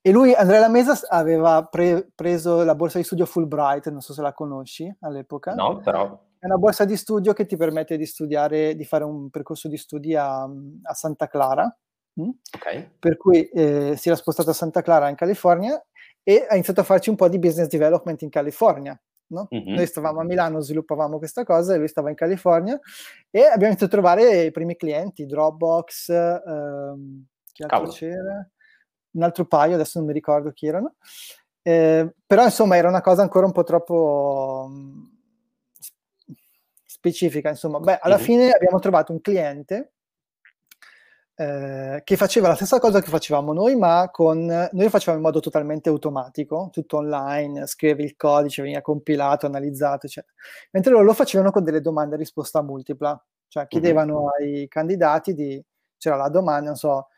[0.00, 4.22] e, lui, Andrea Lamesa, aveva pre- preso la borsa di studio Fulbright, non so se
[4.22, 5.54] la conosci all'epoca.
[5.54, 9.30] No, però è una borsa di studio che ti permette di studiare, di fare un
[9.30, 11.72] percorso di studi a, a Santa Clara.
[12.20, 12.30] Mm?
[12.56, 12.96] Okay.
[12.98, 15.80] Per cui eh, si era spostato a Santa Clara in California
[16.22, 18.98] e ha iniziato a farci un po' di business development in California.
[19.32, 19.48] No?
[19.54, 19.74] Mm-hmm.
[19.74, 22.78] Noi stavamo a Milano, sviluppavamo questa cosa e lui stava in California
[23.30, 27.92] e abbiamo iniziato a trovare i primi clienti, Dropbox, ehm, chi altro Cavolo.
[27.92, 28.50] c'era?
[29.12, 30.96] Un altro paio, adesso non mi ricordo chi erano.
[31.62, 34.68] Eh, però insomma era una cosa ancora un po' troppo
[36.84, 38.24] specifica, insomma, beh, alla mm-hmm.
[38.24, 39.92] fine abbiamo trovato un cliente
[41.34, 45.24] eh, che faceva la stessa cosa che facevamo noi, ma con, noi lo facevamo in
[45.24, 50.32] modo totalmente automatico, tutto online, scrivevi il codice, veniva compilato, analizzato, eccetera.
[50.72, 54.52] Mentre loro lo facevano con delle domande a risposta multipla, cioè chiedevano mm-hmm.
[54.60, 55.62] ai candidati di,
[55.96, 57.08] c'era la domanda, non so,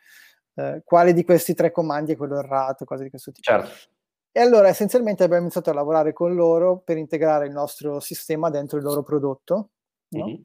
[0.55, 3.51] eh, quale di questi tre comandi è quello errato, cose di questo tipo.
[3.51, 3.93] Certo.
[4.31, 8.79] E allora essenzialmente abbiamo iniziato a lavorare con loro per integrare il nostro sistema dentro
[8.79, 9.71] il loro prodotto
[10.15, 10.27] No?
[10.27, 10.43] Mm-hmm.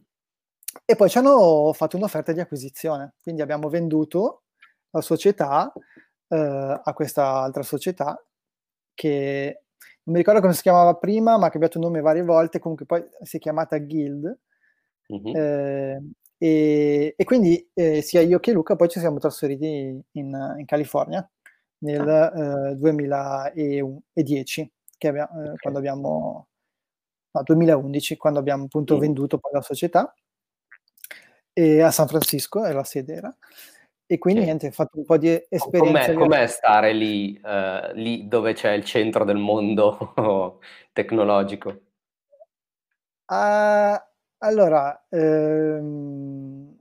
[0.86, 4.44] E poi ci hanno fatto un'offerta di acquisizione, quindi abbiamo venduto
[4.92, 5.72] la società
[6.28, 8.24] eh, a questa altra società
[8.94, 9.64] che
[10.04, 13.04] non mi ricordo come si chiamava prima, ma ha cambiato nome varie volte, comunque poi
[13.22, 14.40] si è chiamata Guild.
[15.14, 15.36] Mm-hmm.
[15.36, 16.04] Eh,
[16.38, 21.28] e, e, quindi eh, sia io che Luca poi ci siamo trasferiti in, in California
[21.80, 22.74] nel ah.
[22.76, 24.62] 2010,
[24.98, 25.56] eh, abbiamo, eh, okay.
[25.58, 26.48] quando abbiamo
[27.32, 29.00] no, 2011, quando abbiamo appunto mm.
[29.00, 30.14] venduto poi la società,
[31.60, 33.38] e a San Francisco, e la sede era.
[34.06, 34.52] E quindi okay.
[34.54, 36.14] niente, ho fatto un po' di esperienza.
[36.14, 40.60] Com'è, com'è stare lì, uh, lì dove c'è il centro del mondo
[40.94, 41.82] tecnologico?
[43.26, 43.96] Uh,
[44.38, 46.76] allora, ehm,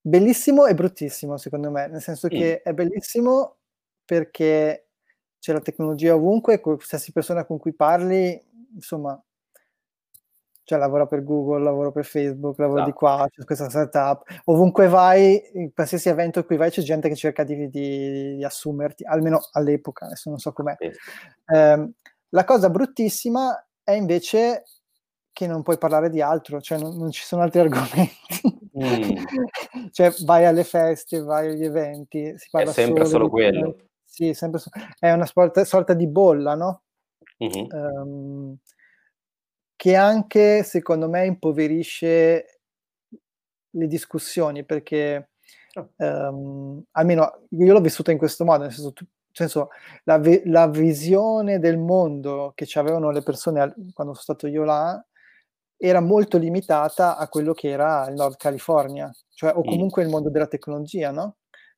[0.00, 2.30] bellissimo e bruttissimo secondo me, nel senso mm.
[2.30, 3.58] che è bellissimo
[4.04, 4.88] perché
[5.38, 8.42] c'è la tecnologia ovunque, qualsiasi persona con cui parli,
[8.74, 9.22] insomma,
[10.64, 12.86] cioè lavora per Google, lavoro per Facebook, lavoro no.
[12.86, 13.30] di qua, esatto.
[13.36, 17.44] c'è questa startup, ovunque vai, in qualsiasi evento in cui vai c'è gente che cerca
[17.44, 20.74] di, di, di assumerti, almeno all'epoca, adesso non so com'è.
[20.78, 20.90] Sì.
[21.54, 21.90] Eh,
[22.30, 24.64] la cosa bruttissima è invece
[25.32, 28.62] che non puoi parlare di altro, cioè non, non ci sono altri argomenti.
[28.78, 29.16] Mm.
[29.92, 33.76] cioè vai alle feste, vai agli eventi, si parla è sempre solo, solo quello.
[34.04, 36.82] Sì, sempre so- è una sorta, sorta di bolla, no?
[37.42, 37.66] Mm-hmm.
[37.70, 38.56] Um,
[39.84, 42.60] che anche secondo me impoverisce
[43.68, 45.32] le discussioni perché
[45.74, 45.90] oh.
[45.96, 49.68] um, almeno io l'ho vissuta in questo modo, nel senso, tu, nel senso
[50.04, 54.64] la, vi- la, visione del mondo che avevano le persone al- quando sono stato io
[54.64, 55.04] là
[55.76, 60.06] era molto limitata a quello che era il Nord California, cioè o comunque mm.
[60.06, 61.36] il mondo della tecnologia, no?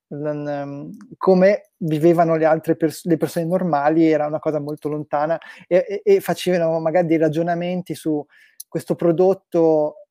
[0.09, 5.84] Ehm, come vivevano le altre pers- le persone normali era una cosa molto lontana e,
[5.88, 8.24] e, e, facevano magari dei ragionamenti su
[8.68, 10.07] questo prodotto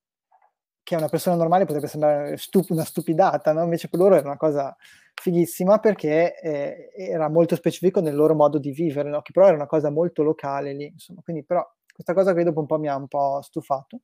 [0.83, 3.63] che a una persona normale potrebbe sembrare stup- una stupidata, no?
[3.63, 4.75] invece per loro era una cosa
[5.15, 9.21] fighissima perché eh, era molto specifico nel loro modo di vivere, no?
[9.21, 11.21] che però era una cosa molto locale lì, insomma.
[11.23, 14.01] quindi però questa cosa qui dopo un po' mi ha un po' stufato.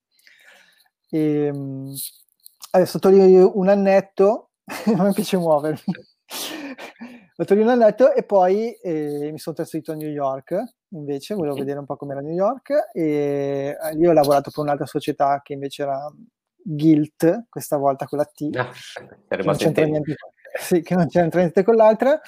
[1.09, 1.93] E, ehm,
[2.71, 4.50] adesso toglio un annetto
[4.95, 5.81] non mi piace muovermi.
[7.37, 11.79] Ho Torino letto e poi eh, mi sono trasferito a New York, invece volevo vedere
[11.79, 15.81] un po' com'era New York e eh, lì ho lavorato per un'altra società che invece
[15.81, 16.13] era
[16.63, 20.15] Guilt, questa volta con la T, che, non c'entra niente,
[20.59, 22.19] sì, che non c'entra niente con l'altra,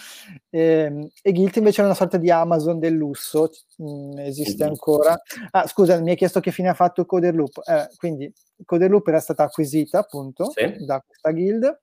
[0.50, 5.20] e, ehm, e Guilt invece è una sorta di Amazon del lusso, mh, esiste ancora.
[5.52, 8.32] Ah, scusa, mi hai chiesto che fine ha fatto Coderloop, eh, quindi
[8.66, 10.86] Coderloop era stata acquisita appunto sì.
[10.86, 11.82] da questa guild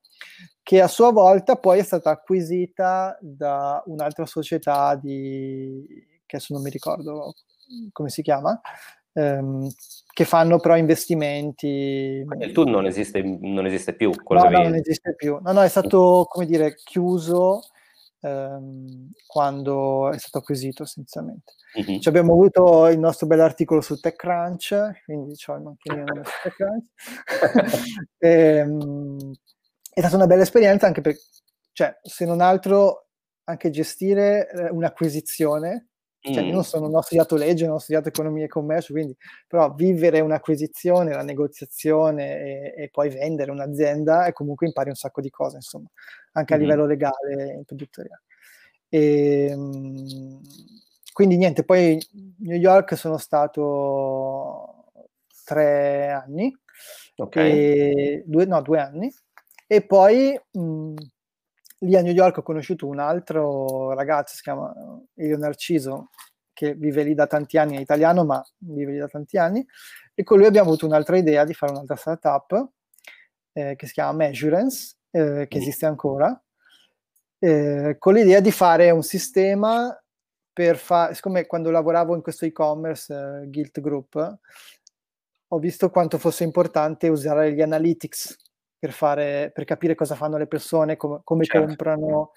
[0.63, 5.85] che a sua volta poi è stata acquisita da un'altra società di,
[6.27, 7.35] che adesso non mi ricordo
[7.93, 8.61] come si chiama,
[9.13, 9.69] ehm,
[10.13, 12.25] che fanno però investimenti.
[12.39, 14.11] Il tool non esiste, non esiste più.
[14.29, 15.39] No, no, non esiste più.
[15.41, 17.61] No, no, è stato, come dire, chiuso
[18.21, 21.55] ehm, quando è stato acquisito essenzialmente.
[21.79, 22.01] Mm-hmm.
[22.01, 26.87] Cioè, abbiamo avuto il nostro bell'articolo su TechCrunch, quindi ho il manchinino su TechCrunch.
[28.19, 29.33] e, ehm,
[29.93, 31.17] è stata una bella esperienza anche per,
[31.73, 33.07] cioè, se non altro,
[33.45, 35.90] anche gestire eh, un'acquisizione
[36.23, 39.17] cioè, io non, sono, non ho studiato legge, non ho studiato economia e commercio, quindi
[39.47, 45.23] però vivere un'acquisizione, la negoziazione e, e poi vendere un'azienda e comunque impari un sacco
[45.23, 45.89] di cose, insomma,
[46.33, 46.63] anche mm-hmm.
[46.63, 48.23] a livello legale e imprenditoriale.
[48.91, 50.41] E, ehm,
[51.13, 51.99] quindi niente, poi
[52.41, 54.85] New York sono stato
[55.45, 56.55] tre anni,
[57.17, 58.23] okay.
[58.27, 59.11] due, no, due anni,
[59.67, 60.95] e poi mh,
[61.81, 64.73] lì a New York ho conosciuto un altro ragazzo, si chiama
[65.15, 66.11] Elio Narciso,
[66.53, 69.67] che vive lì da tanti anni, è italiano, ma vive lì da tanti anni,
[70.15, 72.69] e con lui abbiamo avuto un'altra idea di fare un'altra startup
[73.53, 75.61] eh, che si chiama Measurance, eh, che mm.
[75.61, 76.43] esiste ancora,
[77.39, 79.99] eh, con l'idea di fare un sistema
[80.53, 84.39] per fare, siccome quando lavoravo in questo e-commerce, eh, Guilt Group,
[85.53, 88.37] ho visto quanto fosse importante usare gli analytics
[88.81, 91.67] per, fare, per capire cosa fanno le persone, com- come certo.
[91.67, 92.33] comprano,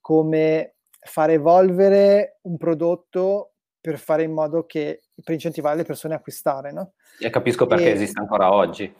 [0.00, 6.16] come far evolvere un prodotto per fare in modo che per incentivare le persone a
[6.16, 6.72] acquistare.
[6.72, 6.94] No?
[7.18, 7.92] E capisco perché e...
[7.92, 8.92] esiste ancora oggi,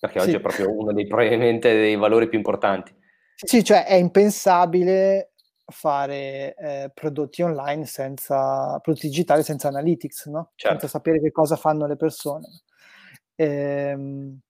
[0.00, 0.36] perché oggi sì.
[0.36, 2.96] è proprio uno dei probabilmente dei valori più importanti.
[3.34, 5.32] Sì, cioè è impensabile
[5.66, 10.52] fare eh, prodotti online senza prodotti digitali senza analytics, no?
[10.54, 10.78] certo.
[10.78, 12.48] senza sapere che cosa fanno le persone.
[13.36, 14.40] Ehm,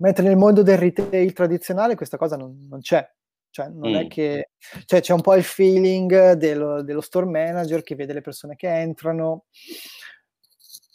[0.00, 3.08] mentre nel mondo del retail tradizionale questa cosa non, non c'è.
[3.50, 3.94] Cioè, non mm.
[3.96, 4.50] è che
[4.84, 8.68] cioè, c'è un po' il feeling dello, dello, store manager che vede le persone che
[8.68, 9.46] entrano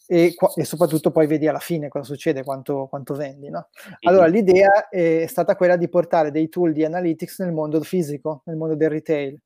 [0.08, 3.50] e, e, soprattutto poi vedi alla fine cosa succede, quanto, quanto vendi.
[3.50, 3.70] No?
[4.02, 4.32] Allora, mm.
[4.32, 8.76] l'idea è stata quella di portare dei tool di analytics nel mondo fisico, nel mondo
[8.76, 9.38] del retail.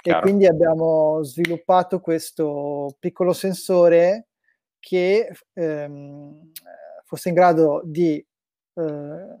[0.00, 0.18] Chiaro.
[0.18, 4.28] E quindi abbiamo sviluppato questo piccolo sensore
[4.78, 6.50] che ehm,
[7.04, 8.24] fosse in grado di
[8.74, 9.38] eh,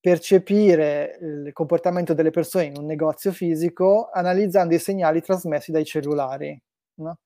[0.00, 6.60] percepire il comportamento delle persone in un negozio fisico analizzando i segnali trasmessi dai cellulari.
[7.00, 7.18] No?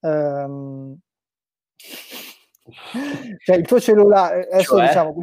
[0.00, 0.98] Um,
[3.44, 4.86] cioè il tuo cellulare, adesso cioè?
[4.86, 5.22] diciamo,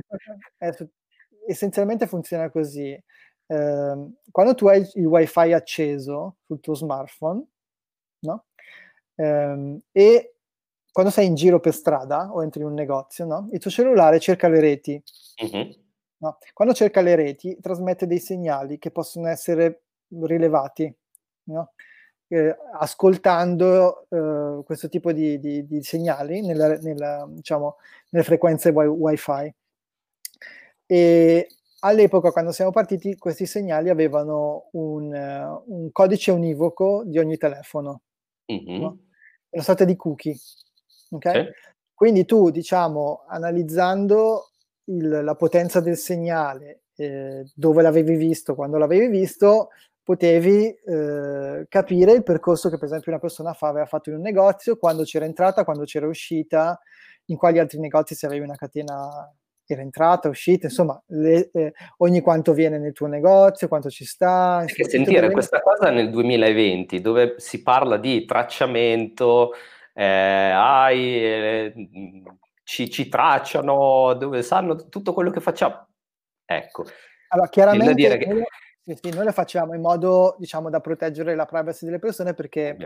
[1.47, 2.91] essenzialmente funziona così.
[3.49, 7.45] Eh, quando tu hai il wifi acceso sul tuo smartphone,
[8.19, 8.45] no?
[9.15, 10.36] Eh, e
[10.97, 13.49] quando sei in giro per strada o entri in un negozio, no?
[13.51, 15.03] il tuo cellulare cerca le reti.
[15.43, 15.69] Mm-hmm.
[16.17, 16.39] No?
[16.51, 20.91] Quando cerca le reti, trasmette dei segnali che possono essere rilevati.
[21.49, 21.73] No?
[22.27, 27.75] Eh, ascoltando eh, questo tipo di, di, di segnali nella, nella, diciamo,
[28.09, 29.53] nelle frequenze wi- wifi.
[30.87, 31.47] E
[31.81, 38.01] all'epoca, quando siamo partiti, questi segnali avevano un, uh, un codice univoco di ogni telefono,
[38.51, 38.81] mm-hmm.
[38.81, 38.97] no?
[39.51, 40.35] una sorta di cookie.
[41.11, 41.45] Okay?
[41.45, 41.51] Sì.
[41.93, 44.51] Quindi tu, diciamo, analizzando
[44.85, 49.69] il, la potenza del segnale, eh, dove l'avevi visto, quando l'avevi visto,
[50.03, 54.21] potevi eh, capire il percorso che per esempio una persona fa, aveva fatto in un
[54.21, 56.79] negozio, quando c'era entrata, quando c'era uscita,
[57.25, 59.29] in quali altri negozi se avevi una catena
[59.65, 64.63] era entrata, uscita, insomma, le, eh, ogni quanto viene nel tuo negozio, quanto ci sta.
[64.65, 69.51] Perché sentire questa cosa nel 2020, dove si parla di tracciamento,
[69.99, 71.73] eh, hai, eh,
[72.63, 75.87] ci, ci, tracciano, dove sanno tutto quello che facciamo.
[76.45, 76.85] Ecco.
[77.29, 78.43] Allora, chiaramente che...
[78.83, 82.77] Sì, sì, noi lo facciamo in modo, diciamo, da proteggere la privacy delle persone perché...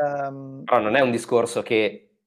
[0.00, 0.62] Um...
[0.64, 2.18] Però non è un discorso che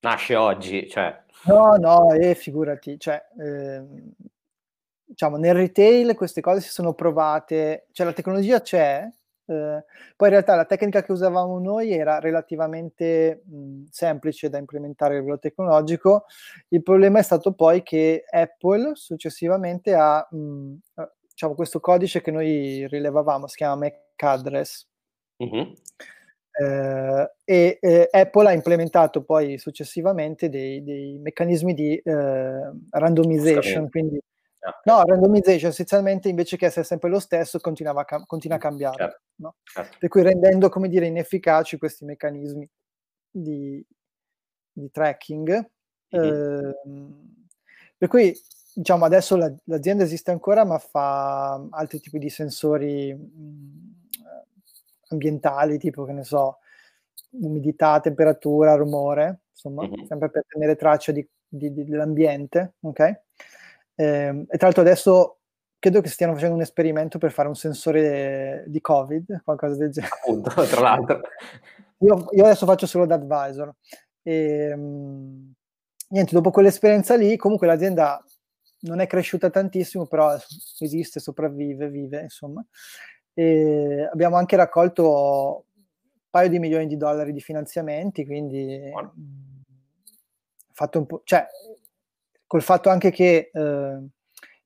[0.00, 1.24] nasce oggi, cioè...
[1.46, 3.82] No, no, e figurati, cioè, eh,
[5.04, 9.08] diciamo, nel retail queste cose si sono provate, cioè la tecnologia c'è,
[9.46, 9.84] eh,
[10.16, 15.18] poi in realtà la tecnica che usavamo noi era relativamente mh, semplice da implementare a
[15.18, 16.24] livello tecnologico,
[16.68, 22.30] il problema è stato poi che Apple successivamente ha mh, eh, diciamo, questo codice che
[22.30, 24.86] noi rilevavamo, si chiama MAC address.
[25.42, 25.72] Mm-hmm.
[26.56, 34.20] Eh, e eh, Apple ha implementato poi successivamente dei, dei meccanismi di eh, randomization, quindi.
[34.84, 38.96] No, randomization essenzialmente invece che essere sempre lo stesso continua a, cam- continua a cambiare,
[38.96, 39.20] certo.
[39.36, 39.54] No?
[39.62, 39.96] Certo.
[39.98, 42.68] per cui rendendo come dire inefficaci questi meccanismi
[43.30, 43.84] di,
[44.72, 45.70] di tracking.
[46.14, 47.10] Mm-hmm.
[47.96, 48.32] per cui
[48.72, 53.94] diciamo adesso la, l'azienda esiste ancora ma fa altri tipi di sensori mh,
[55.08, 56.58] ambientali, tipo che ne so,
[57.30, 60.04] umidità, temperatura, rumore, insomma, mm-hmm.
[60.04, 63.20] sempre per tenere traccia di, di, di, dell'ambiente, ok?
[63.94, 65.38] Eh, e tra l'altro adesso
[65.78, 70.14] credo che stiano facendo un esperimento per fare un sensore di Covid, qualcosa del genere.
[70.14, 71.20] Appunto, tra l'altro.
[71.98, 73.74] Io, io adesso faccio solo da advisor.
[74.22, 75.52] E, um,
[76.08, 78.24] niente, dopo quell'esperienza lì, comunque l'azienda
[78.80, 80.34] non è cresciuta tantissimo, però
[80.78, 82.64] esiste, sopravvive, vive, insomma.
[83.34, 85.66] E abbiamo anche raccolto
[86.30, 89.14] paio di milioni di dollari di finanziamenti, quindi Buono.
[90.72, 91.46] fatto un po', cioè,
[92.46, 94.08] col fatto anche che eh,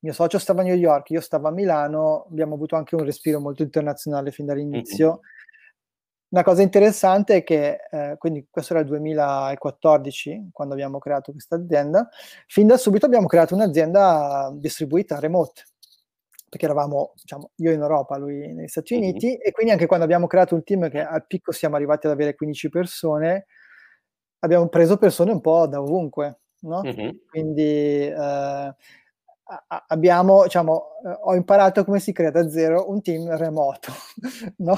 [0.00, 3.40] mio socio stava a New York, io stavo a Milano, abbiamo avuto anche un respiro
[3.40, 5.06] molto internazionale fin dall'inizio.
[5.06, 5.36] Mm-hmm.
[6.30, 11.56] Una cosa interessante è che, eh, quindi questo era il 2014, quando abbiamo creato questa
[11.56, 12.08] azienda,
[12.46, 15.64] fin da subito abbiamo creato un'azienda distribuita remote,
[16.48, 19.38] perché eravamo, diciamo, io in Europa, lui negli Stati Uniti, mm-hmm.
[19.42, 22.34] e quindi anche quando abbiamo creato un team che al picco siamo arrivati ad avere
[22.34, 23.46] 15 persone,
[24.40, 26.82] abbiamo preso persone un po' da ovunque, no?
[26.82, 27.08] Mm-hmm.
[27.30, 27.62] Quindi
[28.06, 28.74] eh,
[29.86, 33.92] abbiamo, diciamo, eh, ho imparato come si crea da zero un team remoto,
[34.58, 34.76] no?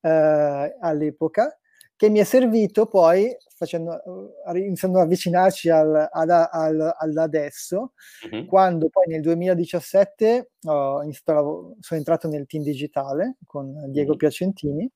[0.00, 1.56] eh, all'epoca,
[1.96, 4.00] che mi è servito poi, facendo,
[4.46, 7.92] uh, iniziando ad avvicinarci al, ad, al, all'adesso,
[8.26, 8.46] mm-hmm.
[8.46, 14.18] quando poi nel 2017 ho iniziato, sono entrato nel team digitale con Diego mm-hmm.
[14.18, 14.90] Piacentini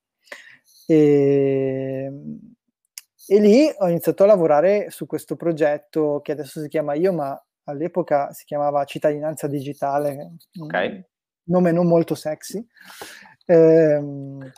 [0.86, 2.10] e,
[3.26, 7.40] e lì ho iniziato a lavorare su questo progetto che adesso si chiama Io, ma
[7.64, 11.04] all'epoca si chiamava Cittadinanza Digitale, okay.
[11.44, 12.64] nome non molto sexy.
[13.46, 14.52] Ehm,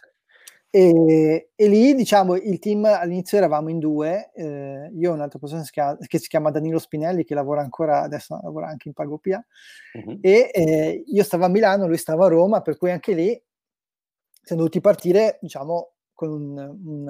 [0.69, 5.65] e, e, lì, diciamo, il team all'inizio eravamo in due, eh, io e un'altra persona
[6.07, 9.43] che si chiama Danilo Spinelli, che lavora ancora, adesso lavora anche in Pagopia,
[9.95, 10.19] uh-huh.
[10.21, 13.43] e eh, io stavo a Milano, lui stava a Roma, per cui anche lì
[14.43, 17.07] siamo dovuti partire, diciamo, con un, un,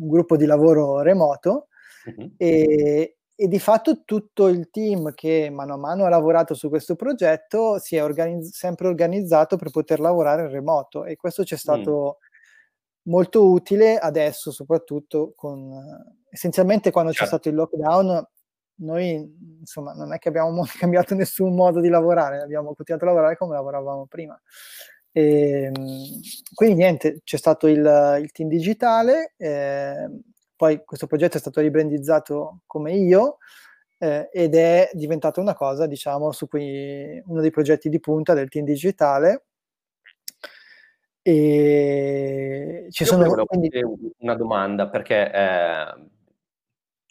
[0.00, 1.68] un gruppo di lavoro remoto,
[2.04, 2.32] uh-huh.
[2.36, 6.96] e, e di fatto tutto il team che mano a mano ha lavorato su questo
[6.96, 11.58] progetto si è organizz- sempre organizzato per poter lavorare in remoto e questo ci è
[11.58, 13.10] stato mm.
[13.10, 15.70] molto utile adesso soprattutto con
[16.30, 17.24] essenzialmente quando certo.
[17.24, 18.26] c'è stato il lockdown
[18.78, 23.36] noi insomma non è che abbiamo cambiato nessun modo di lavorare abbiamo continuato a lavorare
[23.36, 24.40] come lavoravamo prima
[25.16, 26.20] e, ehm,
[26.52, 30.10] quindi niente c'è stato il, il team digitale eh,
[30.54, 33.38] poi questo progetto è stato ribrandizzato come io
[33.98, 38.48] eh, ed è diventato una cosa, diciamo, su cui uno dei progetti di punta del
[38.48, 39.44] team digitale.
[41.22, 43.70] E ci io sono quindi...
[44.18, 45.94] una domanda perché eh,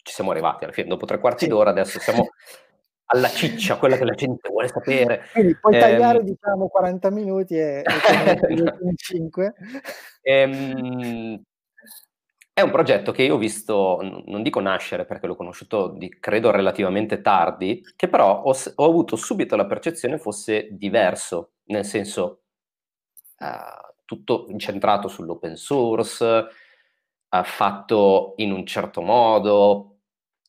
[0.02, 1.50] ci siamo arrivati alla fine, dopo tre quarti sì.
[1.50, 2.30] d'ora, adesso siamo
[3.06, 5.26] alla ciccia, quella che la gente vuole sapere.
[5.32, 9.54] Quindi puoi eh, tagliare diciamo 40 minuti e, e 5.
[10.28, 11.40] Ehm,
[12.52, 16.50] è un progetto che io ho visto, non dico nascere perché l'ho conosciuto di, credo
[16.50, 22.40] relativamente tardi, che però ho, ho avuto subito la percezione fosse diverso, nel senso
[23.38, 29.95] uh, tutto incentrato sull'open source, uh, fatto in un certo modo,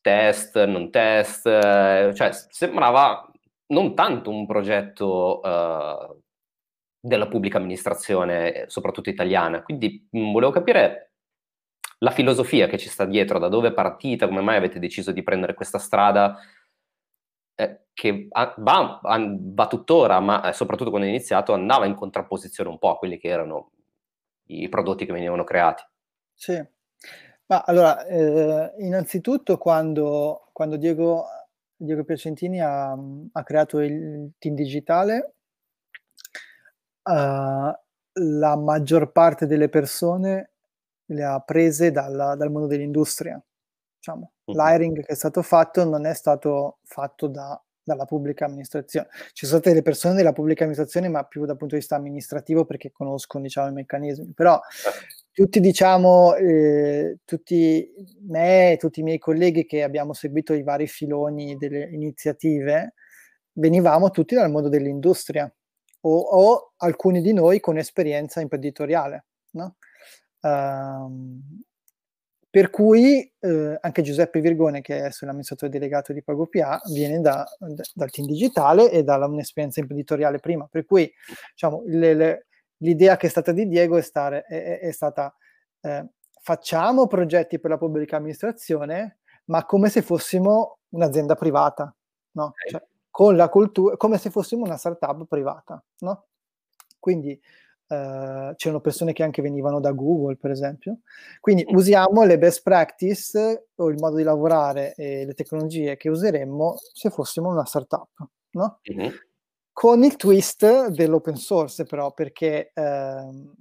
[0.00, 3.30] test, non test, uh, cioè sembrava
[3.68, 6.22] non tanto un progetto uh,
[7.00, 9.62] della pubblica amministrazione, soprattutto italiana.
[9.62, 11.12] Quindi mh, volevo capire
[11.98, 15.22] la filosofia che ci sta dietro, da dove è partita, come mai avete deciso di
[15.22, 16.38] prendere questa strada
[17.54, 22.78] eh, che va, va, tuttora, ma eh, soprattutto quando è iniziato andava in contrapposizione un
[22.78, 23.72] po' a quelli che erano
[24.50, 25.82] i prodotti che venivano creati.
[26.34, 26.64] Sì,
[27.48, 31.24] ma allora, eh, innanzitutto quando, quando Diego,
[31.74, 35.34] Diego, Piacentini ha, ha, creato il team digitale,
[37.04, 37.72] uh,
[38.20, 40.50] la maggior parte delle persone
[41.06, 43.42] le ha prese dal, dal mondo dell'industria.
[43.96, 44.32] Diciamo.
[44.44, 44.54] Uh-huh.
[44.54, 49.08] L'hiring che è stato fatto non è stato fatto da, dalla pubblica amministrazione.
[49.32, 52.64] Ci sono state delle persone della pubblica amministrazione, ma più dal punto di vista amministrativo
[52.64, 54.32] perché conoscono diciamo, i meccanismi.
[54.34, 54.60] Però
[55.32, 57.90] tutti, diciamo, eh, tutti
[58.28, 62.94] me e tutti i miei colleghi che abbiamo seguito i vari filoni delle iniziative,
[63.52, 65.50] venivamo tutti dal mondo dell'industria
[66.00, 69.24] o, o alcuni di noi con esperienza imprenditoriale.
[69.52, 69.76] No?
[70.40, 71.40] Uh,
[72.50, 77.84] per cui eh, anche Giuseppe Virgone, che è l'amministratore delegato di PagoPA, viene da, da,
[77.94, 80.66] dal team digitale e da un'esperienza imprenditoriale prima.
[80.70, 81.10] Per cui
[81.52, 82.46] diciamo, le, le,
[82.78, 85.34] l'idea che è stata di Diego è, stare, è, è stata
[85.80, 86.06] eh,
[86.40, 91.94] facciamo progetti per la pubblica amministrazione, ma come se fossimo un'azienda privata,
[92.32, 92.52] no?
[92.68, 96.26] Cioè, con la cultura, come se fossimo una startup privata, no?
[96.98, 97.38] Quindi
[97.88, 100.98] Uh, c'erano persone che anche venivano da Google, per esempio.
[101.40, 101.74] Quindi mm.
[101.74, 107.08] usiamo le best practice o il modo di lavorare e le tecnologie che useremmo se
[107.08, 108.10] fossimo una startup,
[108.50, 108.80] no?
[108.92, 109.14] Mm-hmm.
[109.72, 113.54] Con il twist dell'open source, però, perché uh,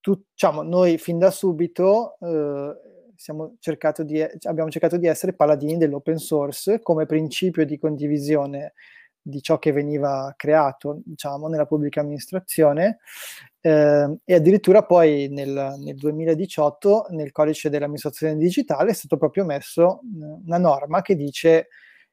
[0.00, 2.74] tu, diciamo, noi fin da subito uh,
[3.58, 8.74] cercato di, abbiamo cercato di essere paladini dell'open source come principio di condivisione
[9.28, 12.98] di ciò che veniva creato, diciamo, nella pubblica amministrazione
[13.60, 20.00] eh, e addirittura poi nel, nel, 2018 nel codice dell'amministrazione digitale è stato proprio messo
[20.44, 21.68] una norma che dice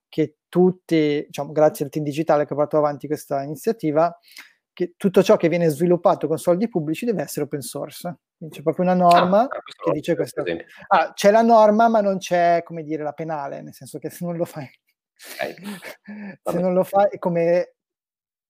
[0.09, 4.18] che tutti, diciamo, grazie al team digitale che ha portato avanti questa iniziativa,
[4.72, 8.18] che tutto ciò che viene sviluppato con soldi pubblici deve essere open source.
[8.38, 10.43] Quindi c'è proprio una norma ah, che dice questo.
[10.88, 14.26] Ah, c'è la norma, ma non c'è, come dire, la penale, nel senso che se
[14.26, 14.70] non lo fai,
[15.34, 15.55] okay.
[16.43, 17.76] se non lo fai, come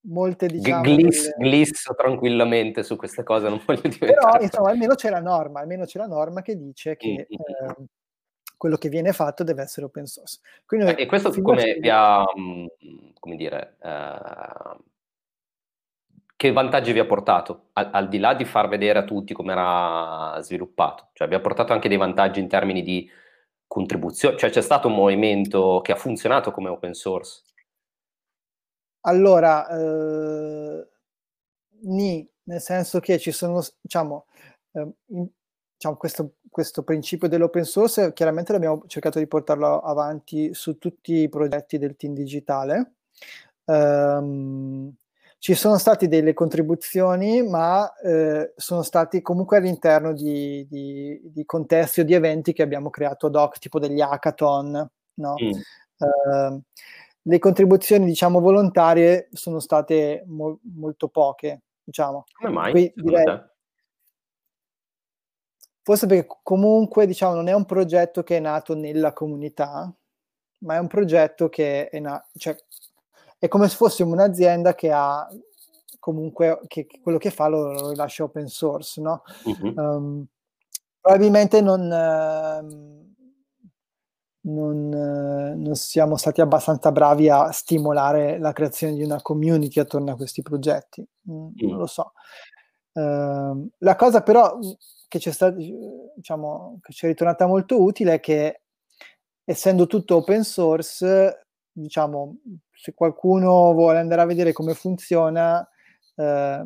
[0.08, 1.50] molte diciamo Gliss, delle...
[1.50, 5.86] glisso tranquillamente su queste cose non voglio dire però insomma almeno c'è la norma almeno
[5.86, 7.72] c'è la norma che dice che mm-hmm.
[7.72, 7.86] eh,
[8.56, 12.24] quello che viene fatto deve essere open source Quindi, eh, e questo come vi ha
[12.24, 12.66] mm,
[13.20, 14.78] come dire eh,
[16.38, 19.54] che vantaggi vi ha portato, al, al, di là di far vedere a tutti come
[19.54, 21.10] era sviluppato?
[21.14, 23.10] Cioè vi ha portato anche dei vantaggi in termini di
[23.68, 24.38] contribuzione?
[24.38, 27.44] Cioè c'è stato un movimento che ha funzionato come open source?
[29.02, 30.88] Allora, eh,
[31.84, 34.26] ni, nel senso che ci sono, diciamo,
[34.72, 35.28] eh, in,
[35.76, 41.30] diciamo questo, questo, principio dell'open source, chiaramente l'abbiamo cercato di portarlo avanti su tutti i
[41.30, 42.94] progetti del team digitale.
[43.66, 44.75] Um,
[45.46, 52.00] ci sono state delle contribuzioni, ma eh, sono stati comunque all'interno di, di, di, contesti
[52.00, 55.36] o di eventi che abbiamo creato ad hoc, tipo degli hackathon, no?
[55.40, 55.52] Mm.
[55.98, 56.62] Uh,
[57.22, 62.24] le contribuzioni, diciamo, volontarie sono state mo- molto poche, diciamo.
[62.40, 62.72] Come mai?
[62.72, 63.40] Qui, direi,
[65.84, 69.94] forse perché comunque, diciamo, non è un progetto che è nato nella comunità,
[70.64, 72.58] ma è un progetto che è nato, cioè,
[73.38, 75.28] è come se fossimo un'azienda che ha
[76.00, 79.24] comunque che, che quello che fa lo, lo, lascia open source, no?
[79.44, 79.74] Uh-huh.
[79.76, 80.26] Um,
[81.00, 83.12] probabilmente non, uh,
[84.42, 90.12] non, uh, non, siamo stati abbastanza bravi a stimolare la creazione di una community attorno
[90.12, 91.52] a questi progetti, mm, mm.
[91.70, 92.14] non lo so.
[92.92, 94.60] Uh, la cosa però
[95.08, 98.62] che ci è stata, diciamo, che ci è ritornata molto utile è che
[99.44, 101.45] essendo tutto open source,
[101.76, 102.38] diciamo,
[102.72, 105.68] se qualcuno vuole andare a vedere come funziona,
[106.16, 106.66] eh,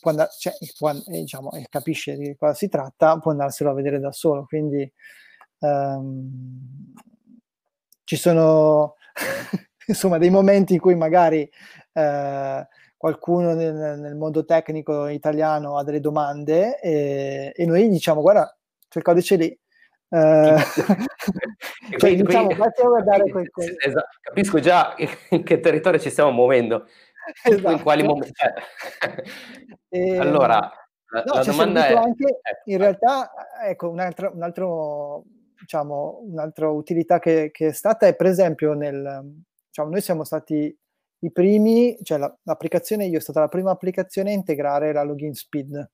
[0.00, 4.44] quando, cioè, quando diciamo, capisce di cosa si tratta, può andarselo a vedere da solo.
[4.46, 4.90] Quindi
[5.60, 6.92] ehm,
[8.04, 8.96] ci sono
[9.86, 11.48] insomma dei momenti in cui magari
[11.92, 18.54] eh, qualcuno nel, nel, mondo tecnico italiano ha delle domande e, e noi diciamo guarda
[18.88, 19.60] c'è il codice lì
[20.10, 20.58] Uh,
[21.98, 23.76] cioè, diciamo, qui, guardare quel, quel...
[23.78, 24.94] Esatto, capisco già
[25.30, 26.86] in che territorio ci stiamo muovendo,
[27.44, 27.70] esatto.
[27.70, 28.32] in quali momenti.
[28.32, 28.52] Cioè.
[29.92, 30.70] E, allora,
[31.06, 31.94] la, no, la domanda è...
[31.94, 33.32] Anche, in realtà,
[33.64, 35.24] ecco, un altro, un altro
[35.60, 40.72] diciamo, un'altra utilità che, che, è stata è, per esempio, nel, diciamo, noi siamo stati
[41.22, 45.34] i primi, cioè la, l'applicazione, io è stata la prima applicazione a integrare la login
[45.34, 45.90] speed,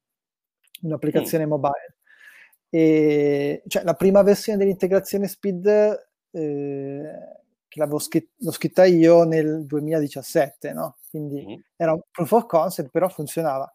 [0.83, 1.49] un'applicazione mm.
[1.49, 1.96] mobile.
[2.69, 5.67] E, cioè, la prima versione dell'integrazione speed
[6.31, 7.11] eh,
[7.69, 10.97] che l'avevo scr- l'ho scritta io nel 2017, no?
[11.11, 11.61] Quindi mm.
[11.77, 13.71] era un proof of concept, però funzionava.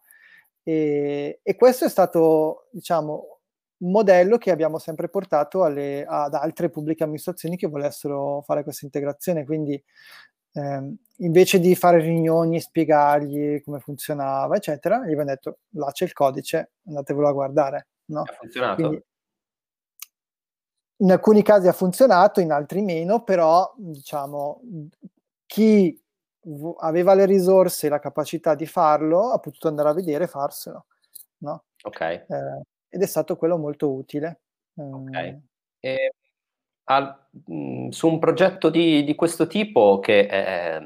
[0.62, 3.40] E, e, questo è stato, diciamo,
[3.78, 8.84] un modello che abbiamo sempre portato alle, ad altre pubbliche amministrazioni che volessero fare questa
[8.84, 9.44] integrazione.
[9.44, 9.82] Quindi,
[10.52, 16.04] ehm, invece di fare riunioni e spiegargli come funzionava, eccetera, gli abbiamo detto: là c'è
[16.04, 17.86] il codice, andatevelo a guardare.
[18.12, 18.22] No?
[18.22, 18.74] Ha funzionato?
[18.74, 19.04] Quindi,
[20.98, 24.60] in alcuni casi ha funzionato, in altri meno, però diciamo
[25.46, 26.00] chi
[26.42, 30.28] v- aveva le risorse e la capacità di farlo ha potuto andare a vedere e
[30.28, 30.86] farselo.
[31.38, 31.64] No?
[31.82, 32.00] Ok.
[32.00, 32.26] Eh,
[32.88, 34.42] ed è stato quello molto utile.
[34.74, 35.14] Ok.
[35.16, 35.40] Eh,
[35.80, 36.14] e,
[36.84, 40.76] al, mh, mhmm, su un progetto di, di questo tipo che è,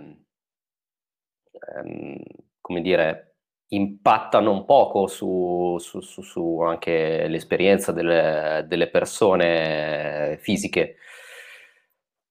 [1.75, 2.23] ehm,
[2.61, 3.26] come dire,
[3.69, 10.97] impatta non poco su, su, su, su anche l'esperienza delle, delle, persone fisiche.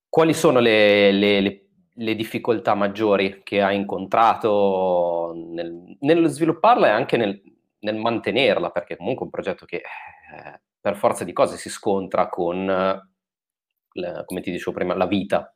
[0.07, 6.91] Quali sono le, le, le, le difficoltà maggiori che hai incontrato nel, nello svilupparla e
[6.91, 7.41] anche nel,
[7.79, 8.69] nel, mantenerla?
[8.69, 14.25] Perché comunque è un progetto che eh, per forza di cose si scontra con, la,
[14.25, 15.53] come ti dicevo prima, la vita.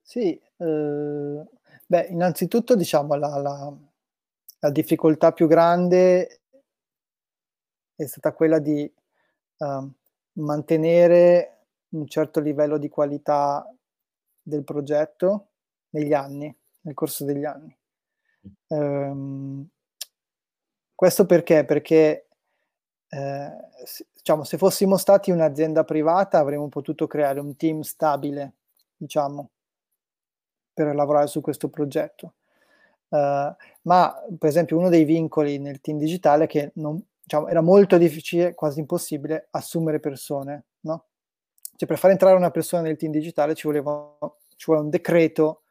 [0.00, 1.44] Sì, eh,
[1.86, 3.87] beh, innanzitutto diciamo la, la
[4.60, 6.40] la difficoltà più grande
[7.94, 8.92] è stata quella di
[9.58, 9.92] uh,
[10.32, 13.64] mantenere un certo livello di qualità
[14.40, 15.48] del progetto
[15.90, 17.76] negli anni, nel corso degli anni.
[18.68, 19.66] Um,
[20.94, 21.64] questo perché?
[21.64, 22.28] Perché
[23.08, 23.52] eh,
[24.14, 28.54] diciamo, se fossimo stati un'azienda privata avremmo potuto creare un team stabile,
[28.96, 29.50] diciamo,
[30.72, 32.34] per lavorare su questo progetto
[33.10, 37.60] Uh, ma per esempio uno dei vincoli nel team digitale è che non, diciamo, era
[37.60, 41.04] molto difficile, quasi impossibile, assumere persone, no?
[41.76, 44.16] Cioè per far entrare una persona nel team digitale ci voleva,
[44.56, 45.62] ci voleva un decreto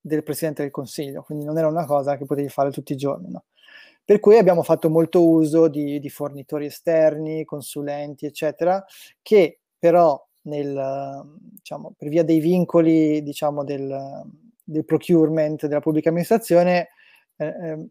[0.00, 3.30] del Presidente del Consiglio, quindi non era una cosa che potevi fare tutti i giorni,
[3.30, 3.44] no?
[4.04, 8.84] Per cui abbiamo fatto molto uso di, di fornitori esterni, consulenti, eccetera,
[9.22, 14.22] che però nel, diciamo, per via dei vincoli diciamo, del,
[14.64, 16.88] del procurement della pubblica amministrazione,
[17.36, 17.88] eh, ehm,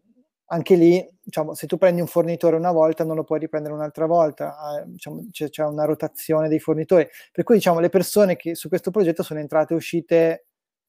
[0.52, 4.04] anche lì, diciamo, se tu prendi un fornitore una volta non lo puoi riprendere un'altra
[4.06, 7.08] volta, eh, diciamo, c'è, c'è, una rotazione dei fornitori.
[7.32, 10.46] Per cui diciamo, le persone che su questo progetto sono entrate e uscite,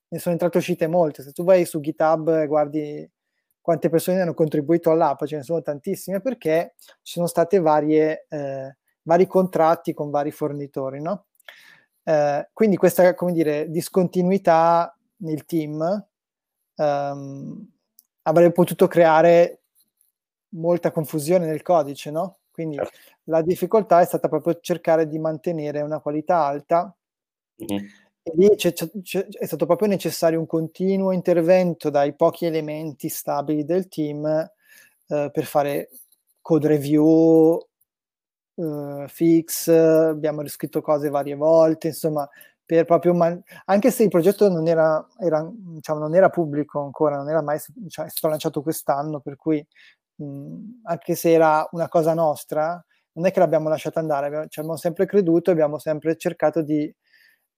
[0.09, 1.23] ne sono entrate e uscite molte.
[1.23, 3.09] Se tu vai su GitHub e guardi
[3.61, 8.77] quante persone hanno contribuito all'app, ce ne sono tantissime perché ci sono state varie, eh,
[9.03, 11.27] vari contratti con vari fornitori, no?
[12.03, 14.93] Eh, quindi questa, come dire, discontinuità
[15.23, 16.07] nel team
[16.75, 17.71] um,
[18.23, 19.63] avrebbe potuto creare
[20.49, 22.37] molta confusione nel codice, no?
[22.51, 22.97] Quindi certo.
[23.23, 26.95] la difficoltà è stata proprio cercare di mantenere una qualità alta
[27.63, 27.85] mm-hmm.
[28.21, 33.65] e lì c'è, c'è, è stato proprio necessario un continuo intervento dai pochi elementi stabili
[33.65, 34.25] del team
[35.07, 35.89] eh, per fare
[36.41, 37.67] code review,
[38.55, 42.29] uh, fix, abbiamo riscritto cose varie volte, insomma,
[42.65, 47.17] per proprio man- anche se il progetto non era, era, diciamo, non era pubblico ancora,
[47.17, 49.65] non era mai cioè, è stato lanciato quest'anno, per cui
[50.15, 52.83] mh, anche se era una cosa nostra,
[53.13, 56.93] non è che l'abbiamo lasciata andare, abbiamo, ci abbiamo sempre creduto, abbiamo sempre cercato di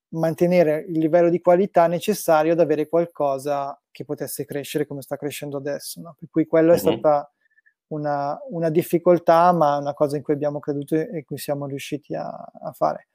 [0.10, 5.58] mantenere il livello di qualità necessario ad avere qualcosa che potesse crescere come sta crescendo
[5.58, 6.02] adesso.
[6.02, 6.16] No?
[6.18, 6.76] Per cui quello uh-huh.
[6.76, 7.32] è stata
[7.88, 12.16] una, una, difficoltà, ma una cosa in cui abbiamo creduto e in cui siamo riusciti
[12.16, 13.08] a, a fare.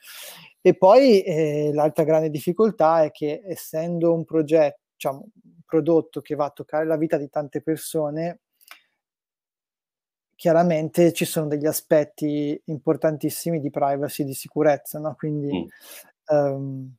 [0.63, 6.35] E poi eh, l'altra grande difficoltà è che essendo un progetto, diciamo, un prodotto che
[6.35, 8.41] va a toccare la vita di tante persone,
[10.35, 15.15] chiaramente ci sono degli aspetti importantissimi di privacy e di sicurezza, no?
[15.15, 15.69] quindi
[16.33, 16.37] mm.
[16.37, 16.95] um,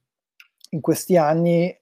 [0.70, 1.76] in questi anni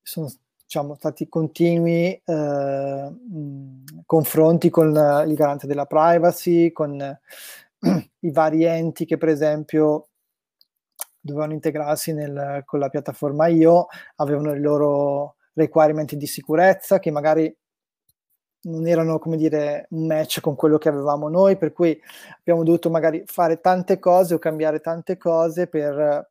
[0.00, 0.30] sono
[0.64, 7.20] diciamo, stati continui mh, confronti con il garante della privacy, con eh,
[8.20, 10.08] i vari enti che per esempio
[11.22, 17.54] dovevano integrarsi nel, con la piattaforma IO, avevano i loro requirement di sicurezza che magari
[18.64, 21.98] non erano come dire un match con quello che avevamo noi, per cui
[22.38, 26.30] abbiamo dovuto magari fare tante cose o cambiare tante cose per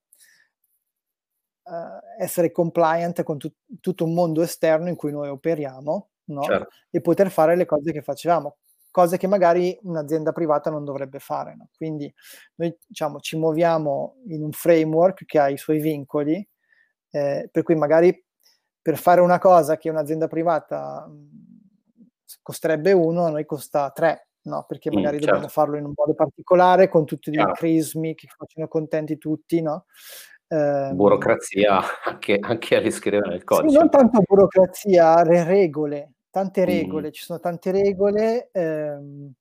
[1.63, 1.73] uh,
[2.19, 6.41] essere compliant con tut- tutto un mondo esterno in cui noi operiamo no?
[6.43, 6.69] certo.
[6.89, 8.57] e poter fare le cose che facevamo,
[8.91, 11.55] cose che magari un'azienda privata non dovrebbe fare.
[11.55, 11.69] No?
[11.75, 12.13] Quindi
[12.55, 16.45] noi diciamo, ci muoviamo in un framework che ha i suoi vincoli,
[17.11, 18.23] eh, per cui magari
[18.81, 24.27] per fare una cosa che un'azienda privata mh, costerebbe uno, a noi costa tre.
[24.43, 25.33] No, perché mm, magari mm, certo.
[25.33, 29.85] dobbiamo farlo in un modo particolare con tutti i crismi che facciano contenti tutti, no?
[30.47, 33.69] Eh, burocrazia anche, anche a riscrivere il codice.
[33.69, 37.11] Sì, non tanto burocrazia, le regole, tante regole, mm.
[37.11, 39.31] ci sono tante regole, ehm,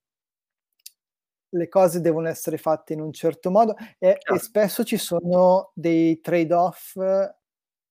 [1.53, 6.21] le cose devono essere fatte in un certo modo e, e spesso ci sono dei
[6.21, 7.25] trade-off eh,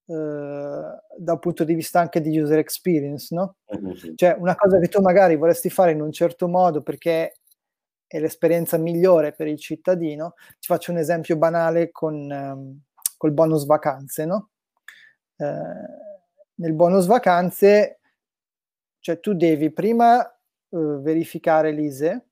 [0.07, 3.57] dal punto di vista anche di user experience, no?
[3.77, 4.15] Mm-hmm.
[4.15, 7.41] Cioè una cosa che tu magari vorresti fare in un certo modo perché
[8.07, 10.35] è l'esperienza migliore per il cittadino.
[10.59, 12.15] Ti faccio un esempio banale con...
[12.31, 12.81] Um,
[13.21, 14.49] col bonus vacanze, no?
[15.37, 15.45] Eh,
[16.55, 18.00] nel bonus vacanze,
[19.01, 20.37] cioè tu devi prima eh,
[20.71, 22.29] verificare l'ISE,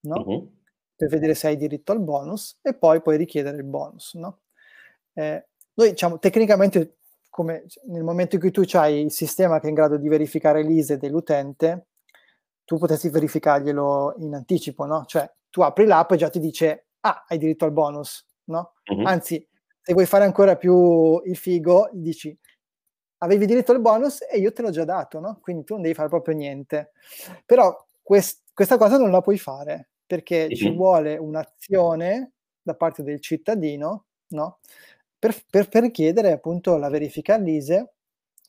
[0.00, 0.22] no?
[0.24, 0.54] Uh-huh.
[0.94, 4.40] Per vedere se hai diritto al bonus e poi puoi richiedere il bonus, no?
[5.12, 9.68] Eh, noi diciamo tecnicamente come nel momento in cui tu hai il sistema che è
[9.68, 11.88] in grado di verificare l'ISE dell'utente,
[12.64, 15.04] tu potresti verificarglielo in anticipo, no?
[15.04, 18.74] Cioè tu apri l'app e già ti dice ah, hai diritto al bonus, no?
[18.86, 19.06] Uh-huh.
[19.06, 19.46] Anzi,
[19.82, 22.36] se vuoi fare ancora più il figo, dici
[23.18, 25.38] avevi diritto al bonus e io te l'ho già dato, no?
[25.40, 26.92] Quindi tu non devi fare proprio niente.
[27.44, 33.20] Però quest- questa cosa non la puoi fare perché ci vuole un'azione da parte del
[33.20, 34.58] cittadino, no?
[35.18, 37.94] Per, per, per chiedere appunto la verifica all'ISE,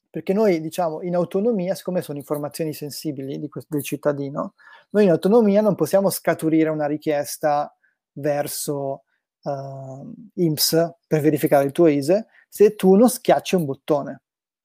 [0.09, 4.53] perché noi diciamo in autonomia, siccome sono informazioni sensibili di, del cittadino,
[4.91, 7.75] noi in autonomia non possiamo scaturire una richiesta
[8.13, 9.03] verso
[9.43, 14.21] uh, IMSS per verificare il tuo ISE se tu non schiacci un bottone.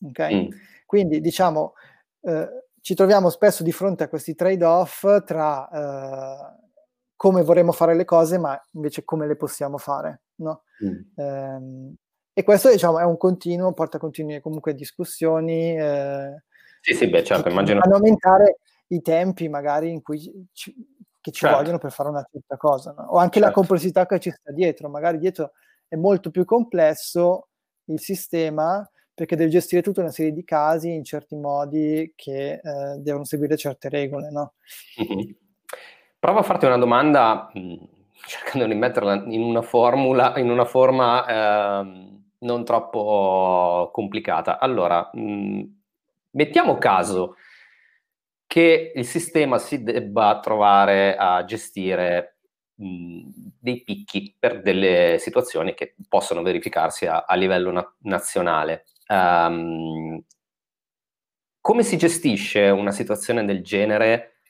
[0.08, 0.46] Okay?
[0.46, 0.50] Mm.
[0.86, 1.74] Quindi diciamo
[2.20, 2.48] uh,
[2.80, 6.60] ci troviamo spesso di fronte a questi trade-off tra uh,
[7.16, 10.22] come vorremmo fare le cose, ma invece come le possiamo fare.
[10.36, 10.64] No?
[10.84, 11.24] Mm.
[11.24, 11.94] Um,
[12.32, 15.78] e questo diciamo, è un continuo, porta continue comunque discussioni.
[15.78, 16.42] Eh,
[16.80, 17.80] Sì, sì, beh, certo, immagino.
[17.80, 20.18] Fanno aumentare i tempi magari in cui
[20.52, 20.74] ci,
[21.20, 21.56] che ci certo.
[21.56, 23.04] vogliono per fare una certa cosa, no?
[23.04, 23.48] o anche certo.
[23.48, 25.52] la complessità che ci sta dietro, magari dietro
[25.86, 27.48] è molto più complesso
[27.84, 28.84] il sistema
[29.14, 33.56] perché deve gestire tutta una serie di casi in certi modi che eh, devono seguire
[33.56, 34.30] certe regole.
[34.30, 34.54] No?
[35.00, 35.30] Mm-hmm.
[36.18, 37.74] Prova a farti una domanda mh,
[38.26, 44.58] cercando di metterla in una formula, in una forma eh, non troppo complicata.
[44.58, 45.62] Allora, mh,
[46.30, 47.36] mettiamo caso
[48.46, 52.36] che il sistema si debba trovare a gestire
[52.74, 58.84] mh, dei picchi per delle situazioni che possono verificarsi a, a livello na- nazionale.
[59.12, 60.24] Um,
[61.60, 64.40] come si gestisce una situazione del genere,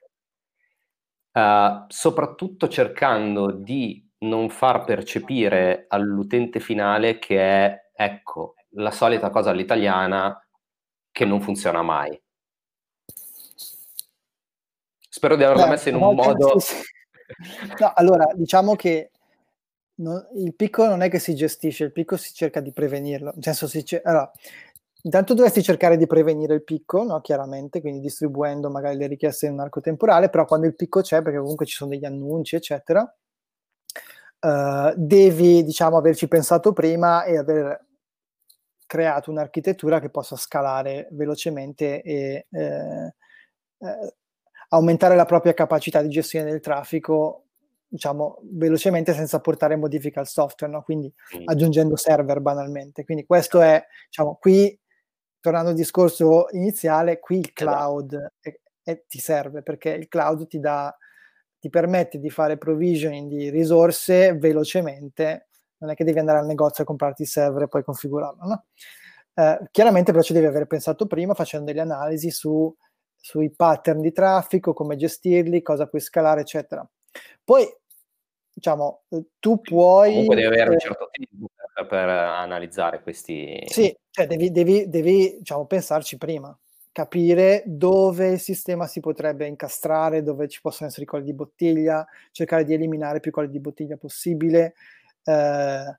[1.32, 9.50] uh, soprattutto cercando di non far percepire all'utente finale che è, ecco, la solita cosa
[9.50, 10.46] all'italiana
[11.10, 12.22] che non funziona mai.
[15.08, 16.54] Spero di averla messa in un modo...
[17.78, 19.10] No, allora, diciamo che
[19.96, 23.32] non, il picco non è che si gestisce, il picco si cerca di prevenirlo.
[23.34, 24.30] Nel senso, si allora,
[25.02, 27.20] intanto dovresti cercare di prevenire il picco, no?
[27.20, 31.22] chiaramente, quindi distribuendo magari le richieste in un arco temporale, però quando il picco c'è,
[31.22, 33.02] perché comunque ci sono degli annunci, eccetera,
[34.40, 37.86] uh, devi, diciamo, averci pensato prima e aver
[38.86, 43.14] creato un'architettura che possa scalare velocemente e eh,
[43.78, 44.14] eh,
[44.68, 47.41] aumentare la propria capacità di gestione del traffico
[47.92, 50.82] diciamo velocemente senza portare modifica al software, no?
[50.82, 51.12] quindi
[51.44, 53.04] aggiungendo server banalmente.
[53.04, 54.78] Quindi questo è, diciamo, qui,
[55.40, 57.70] tornando al discorso iniziale, qui il esatto.
[57.70, 60.96] cloud è, è, ti serve perché il cloud ti dà,
[61.58, 66.84] ti permette di fare provisioning di risorse velocemente, non è che devi andare al negozio
[66.84, 68.64] a comprarti il server e poi configurarlo, no?
[69.34, 72.74] Eh, chiaramente però ci devi aver pensato prima facendo delle analisi su,
[73.14, 76.88] sui pattern di traffico, come gestirli, cosa puoi scalare, eccetera.
[77.44, 77.66] Poi
[78.62, 80.12] diciamo, eh, tu puoi...
[80.12, 83.60] Comunque devi avere un certo tempo per, per analizzare questi...
[83.66, 86.56] Sì, cioè devi, devi, devi diciamo, pensarci prima,
[86.92, 92.06] capire dove il sistema si potrebbe incastrare, dove ci possono essere i colli di bottiglia,
[92.30, 94.74] cercare di eliminare più colli di bottiglia possibile.
[95.24, 95.96] Eh,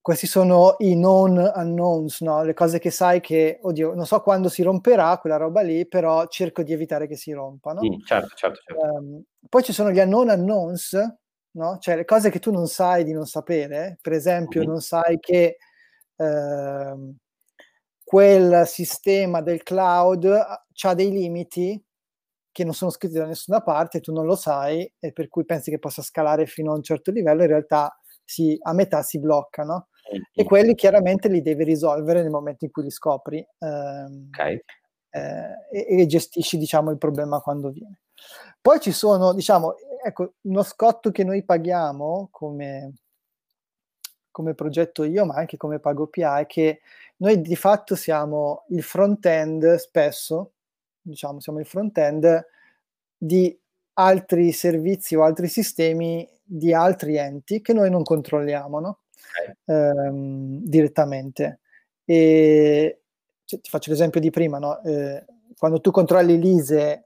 [0.00, 2.44] questi sono i non unknowns, no?
[2.44, 6.26] le cose che sai che, oddio, non so quando si romperà quella roba lì, però
[6.28, 7.72] cerco di evitare che si rompa.
[7.72, 7.80] No?
[8.04, 8.82] Certo, certo, certo.
[8.82, 10.96] Um, poi ci sono gli unknown unknowns,
[11.56, 11.78] no?
[11.78, 15.56] Cioè le cose che tu non sai di non sapere, per esempio non sai che
[16.16, 17.14] eh,
[18.04, 21.82] quel sistema del cloud ha dei limiti
[22.52, 25.70] che non sono scritti da nessuna parte, tu non lo sai e per cui pensi
[25.70, 27.94] che possa scalare fino a un certo livello, in realtà
[28.24, 29.88] si, a metà si blocca, no?
[30.32, 34.62] E quelli chiaramente li devi risolvere nel momento in cui li scopri ehm, okay.
[35.10, 38.00] eh, e, e gestisci diciamo il problema quando viene.
[38.60, 42.94] Poi ci sono, diciamo, ecco, uno scotto che noi paghiamo come,
[44.30, 46.80] come progetto io, ma anche come pago PA, è che
[47.18, 50.52] noi di fatto siamo il front-end spesso,
[51.00, 52.46] diciamo, siamo il front-end
[53.16, 53.56] di
[53.94, 58.98] altri servizi o altri sistemi di altri enti che noi non controlliamo no?
[59.14, 59.54] okay.
[59.64, 61.60] ehm, direttamente.
[62.04, 63.00] E
[63.44, 64.82] cioè, ti faccio l'esempio di prima, no?
[64.82, 65.24] eh,
[65.56, 67.05] quando tu controlli l'ISE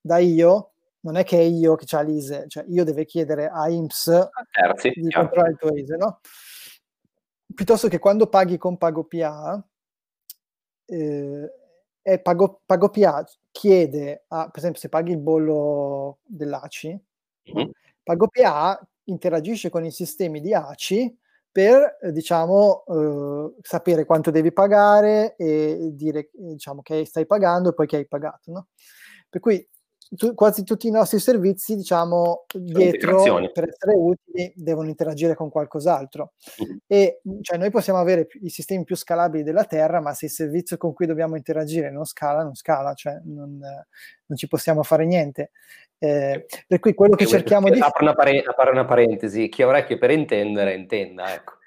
[0.00, 4.08] da io, non è che io che ha l'ISE, cioè io devo chiedere a IMSS
[4.08, 5.26] ah, Terzi, di chiaro.
[5.26, 6.20] controllare il tuo ISE, no?
[7.54, 9.64] Piuttosto che quando paghi con PagoPA,
[10.86, 11.52] eh,
[12.02, 17.00] è Pago, PagoPA chiede, a, per esempio se paghi il bollo dell'ACI,
[17.56, 17.70] mm-hmm.
[18.02, 21.18] PagoPA interagisce con i sistemi di ACI
[21.50, 27.74] per eh, diciamo eh, sapere quanto devi pagare e dire diciamo che stai pagando e
[27.74, 28.68] poi che hai pagato no?
[29.28, 29.68] per cui
[30.16, 36.32] tu, quasi tutti i nostri servizi, diciamo, dietro per essere utili devono interagire con qualcos'altro.
[36.62, 36.76] Mm-hmm.
[36.86, 40.76] E cioè, noi possiamo avere i sistemi più scalabili della Terra, ma se il servizio
[40.76, 45.50] con cui dobbiamo interagire non scala, non scala, cioè non, non ci possiamo fare niente.
[45.98, 47.90] Eh, per cui quello che cerchiamo di fare.
[47.90, 51.58] Apro, pare- apro una parentesi, chi ha orecchie per intendere, intenda, ecco.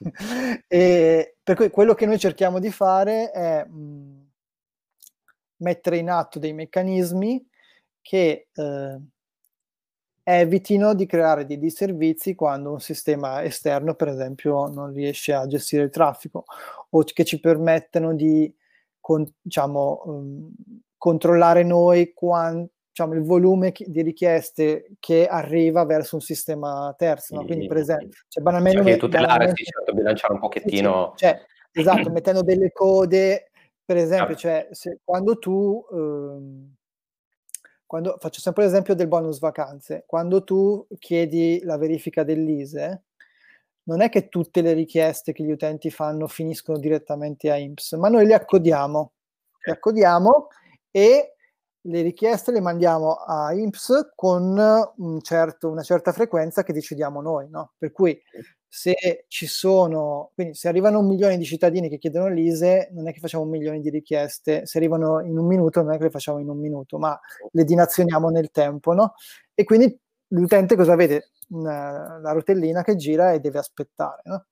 [0.68, 4.19] per cui quello che noi cerchiamo di fare è mh,
[5.60, 7.46] mettere in atto dei meccanismi
[8.02, 9.00] che eh,
[10.22, 15.84] evitino di creare dei disservizi quando un sistema esterno, per esempio, non riesce a gestire
[15.84, 16.44] il traffico
[16.90, 18.52] o che ci permettano di
[19.00, 20.52] con, diciamo, um,
[20.96, 27.34] controllare noi quant, diciamo, il volume di richieste che arriva verso un sistema terzo.
[27.34, 27.44] No?
[27.44, 31.12] Quindi, per esempio, cioè, banalmente, cioè, tutelare, banalmente, sì, certo, bilanciare un pochettino.
[31.16, 31.40] Cioè,
[31.72, 33.49] esatto, mettendo delle code
[33.90, 36.76] Per esempio, cioè, se, quando tu, ehm,
[37.84, 43.02] quando, faccio sempre l'esempio del bonus vacanze, quando tu chiedi la verifica dell'ISE,
[43.88, 48.08] non è che tutte le richieste che gli utenti fanno finiscono direttamente a IMPS, ma
[48.08, 49.12] noi le accodiamo,
[49.64, 50.46] le accodiamo
[50.92, 51.34] e
[51.80, 54.56] le richieste le mandiamo a IMPS con
[54.98, 57.72] un certo, una certa frequenza che decidiamo noi, no?
[57.76, 58.16] Per cui
[58.72, 63.12] se ci sono, quindi se arrivano un milione di cittadini che chiedono l'ISE, non è
[63.12, 66.10] che facciamo un milione di richieste, se arrivano in un minuto non è che le
[66.10, 67.18] facciamo in un minuto, ma
[67.50, 69.14] le dinazioniamo nel tempo, no?
[69.54, 69.98] E quindi
[70.28, 71.30] l'utente cosa vede?
[71.48, 74.46] Una, la rotellina che gira e deve aspettare, no?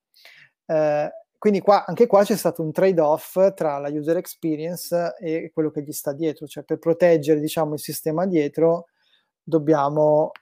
[0.67, 5.71] Eh, quindi qua, anche qua c'è stato un trade-off tra la user experience e quello
[5.71, 8.87] che gli sta dietro, cioè per proteggere diciamo, il sistema dietro
[9.45, 10.33] dobbiamo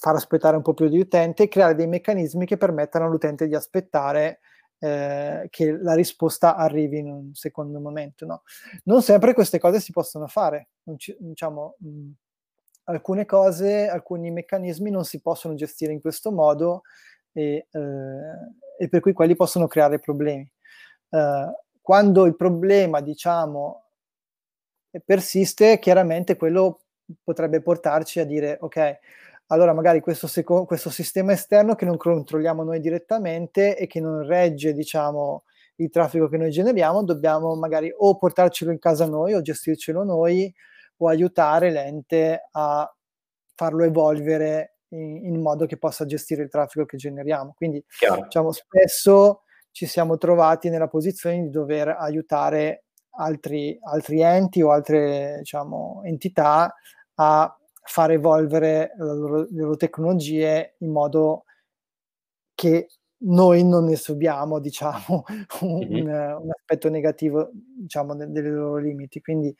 [0.00, 3.54] far aspettare un po' più di utente e creare dei meccanismi che permettano all'utente di
[3.54, 4.40] aspettare
[4.78, 8.24] eh, che la risposta arrivi in un secondo momento.
[8.24, 8.42] No?
[8.84, 12.10] Non sempre queste cose si possono fare, ci, diciamo, mh,
[12.84, 16.80] alcune cose, alcuni meccanismi non si possono gestire in questo modo
[17.32, 20.50] e, eh, e per cui quelli possono creare problemi.
[21.10, 23.84] Uh, quando il problema, diciamo,
[25.04, 26.84] persiste, chiaramente quello
[27.22, 28.98] potrebbe portarci a dire, ok,
[29.52, 34.24] allora magari questo, seco- questo sistema esterno che non controlliamo noi direttamente e che non
[34.24, 35.44] regge, diciamo,
[35.76, 40.52] il traffico che noi generiamo, dobbiamo magari o portarcelo in casa noi o gestircelo noi
[40.98, 42.94] o aiutare l'ente a
[43.54, 47.52] farlo evolvere in, in, modo che possa gestire il traffico che generiamo.
[47.56, 47.82] Quindi
[48.22, 49.42] diciamo, spesso
[49.72, 52.84] ci siamo trovati nella posizione di dover aiutare
[53.16, 56.72] altri, altri enti o altre diciamo, entità
[57.14, 61.44] a far evolvere le loro, le loro tecnologie in modo
[62.54, 62.88] che
[63.22, 65.24] noi non ne subiamo, diciamo,
[65.62, 66.06] un, mm-hmm.
[66.42, 69.20] un aspetto negativo, diciamo, de- dei loro limiti.
[69.20, 69.54] Quindi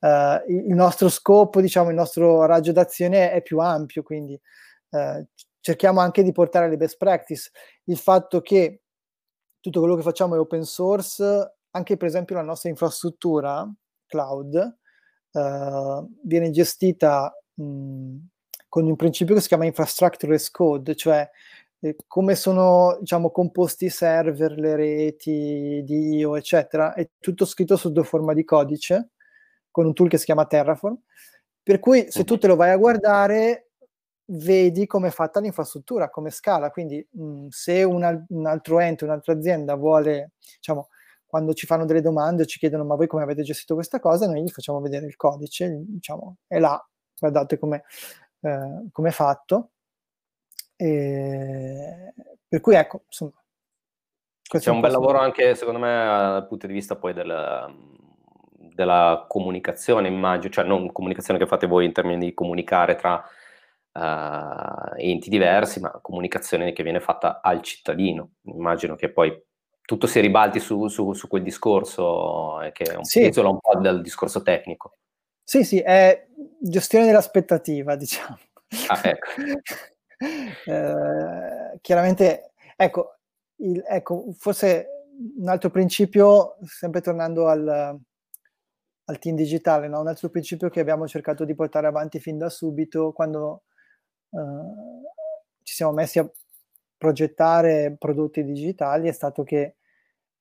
[0.00, 4.40] uh, il nostro scopo, diciamo, il nostro raggio d'azione è più ampio, quindi
[4.90, 5.26] eh,
[5.60, 7.50] cerchiamo anche di portare le best practice.
[7.84, 8.82] Il fatto che
[9.60, 13.68] tutto quello che facciamo è open source, anche per esempio la nostra infrastruttura
[14.06, 14.76] cloud,
[15.32, 21.28] eh, viene gestita con un principio che si chiama infrastructure as code, cioè
[21.80, 27.76] eh, come sono diciamo, composti i server, le reti di IO, eccetera, è tutto scritto
[27.76, 29.10] sotto forma di codice
[29.70, 30.98] con un tool che si chiama Terraform.
[31.62, 33.70] Per cui se tu te lo vai a guardare,
[34.26, 36.70] vedi come è fatta l'infrastruttura, come scala.
[36.70, 40.88] Quindi mh, se un, un, altro ente, un'altra azienda vuole, diciamo,
[41.26, 44.42] quando ci fanno delle domande ci chiedono ma voi come avete gestito questa cosa, noi
[44.42, 46.80] gli facciamo vedere il codice, diciamo, è là,
[47.18, 47.84] guardate come
[48.40, 49.70] eh, è fatto.
[50.76, 52.12] E,
[52.46, 53.32] per cui ecco, insomma.
[54.46, 57.74] C'è un bel lavoro anche, secondo me, dal punto di vista poi del,
[58.74, 63.24] della comunicazione, immagino, cioè non comunicazione che fate voi in termini di comunicare tra
[63.92, 68.34] uh, enti diversi, ma comunicazione che viene fatta al cittadino.
[68.42, 69.42] Immagino che poi
[69.82, 73.32] tutto si ribalti su, su, su quel discorso e che un, sì.
[73.36, 74.98] un po' del discorso tecnico.
[75.44, 76.26] Sì, sì, è
[76.58, 78.38] gestione dell'aspettativa, diciamo.
[78.88, 79.28] Ah, ecco.
[80.70, 83.18] eh, chiaramente, ecco,
[83.56, 84.88] il, ecco, forse
[85.36, 88.00] un altro principio, sempre tornando al,
[89.04, 90.00] al team digitale, no?
[90.00, 93.64] un altro principio che abbiamo cercato di portare avanti fin da subito quando
[95.62, 96.28] ci siamo messi a
[96.96, 99.76] progettare prodotti digitali è stato che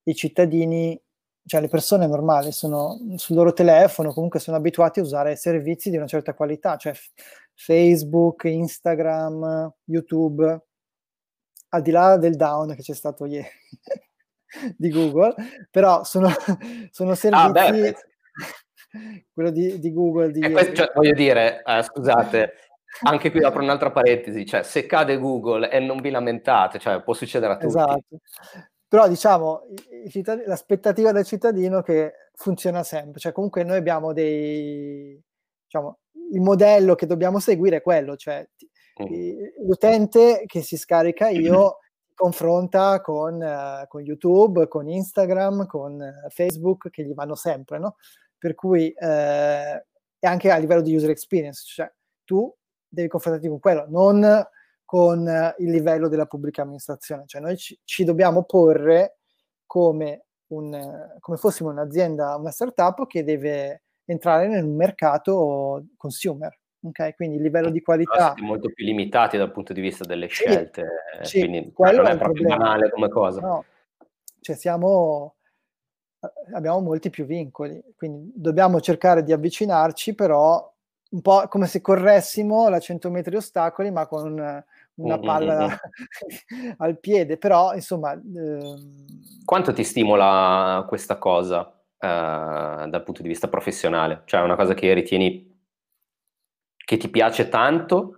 [0.03, 0.99] i cittadini,
[1.45, 5.97] cioè le persone normali, sono sul loro telefono, comunque sono abituati a usare servizi di
[5.97, 6.93] una certa qualità, cioè
[7.53, 10.63] Facebook, Instagram, YouTube,
[11.69, 13.47] al di là del down che c'è stato ieri
[14.77, 15.35] di Google,
[15.69, 16.29] però sono,
[16.91, 17.45] sono servizi...
[17.45, 17.95] Ah, beh,
[19.33, 22.53] quello di, di Google di questo, cioè, voglio dire, eh, scusate,
[23.01, 27.13] anche qui apro un'altra parentesi, cioè se cade Google e non vi lamentate, cioè può
[27.13, 27.67] succedere a tutti.
[27.67, 28.19] Esatto.
[28.93, 29.63] Però diciamo,
[30.45, 35.19] l'aspettativa del cittadino è che funziona sempre, cioè comunque noi abbiamo dei,
[35.63, 35.97] diciamo,
[36.31, 38.47] il modello che dobbiamo seguire è quello, cioè
[39.01, 39.65] mm.
[39.65, 41.79] l'utente che si scarica io
[42.13, 47.95] confronta con, uh, con, YouTube, con Instagram, con uh, Facebook che gli vanno sempre, no?
[48.37, 51.91] Per cui, uh, e anche a livello di user experience, cioè
[52.23, 52.55] tu
[52.87, 54.21] devi confrontarti con quello, non
[54.93, 57.23] con eh, il livello della pubblica amministrazione.
[57.25, 59.17] Cioè noi ci, ci dobbiamo porre
[59.65, 66.55] come, un, come fossimo un'azienda, una startup che deve entrare nel mercato consumer.
[66.79, 67.15] Okay?
[67.15, 68.33] Quindi il livello di qualità...
[68.35, 70.85] Siete molto più limitati dal punto di vista delle scelte,
[71.23, 72.57] sì, sì, quindi non è, è proprio problema.
[72.57, 73.41] banale come cosa.
[73.41, 73.65] No.
[74.41, 75.37] Cioè siamo
[76.53, 80.71] abbiamo molti più vincoli, quindi dobbiamo cercare di avvicinarci, però
[81.09, 84.63] un po' come se corressimo la 100 metri ostacoli, ma con
[84.95, 85.77] una palla
[86.77, 88.13] al piede, però insomma...
[88.13, 89.41] Ehm...
[89.45, 91.67] Quanto ti stimola questa cosa
[91.97, 94.21] eh, dal punto di vista professionale?
[94.25, 95.51] Cioè è una cosa che ritieni
[96.75, 98.17] che ti piace tanto?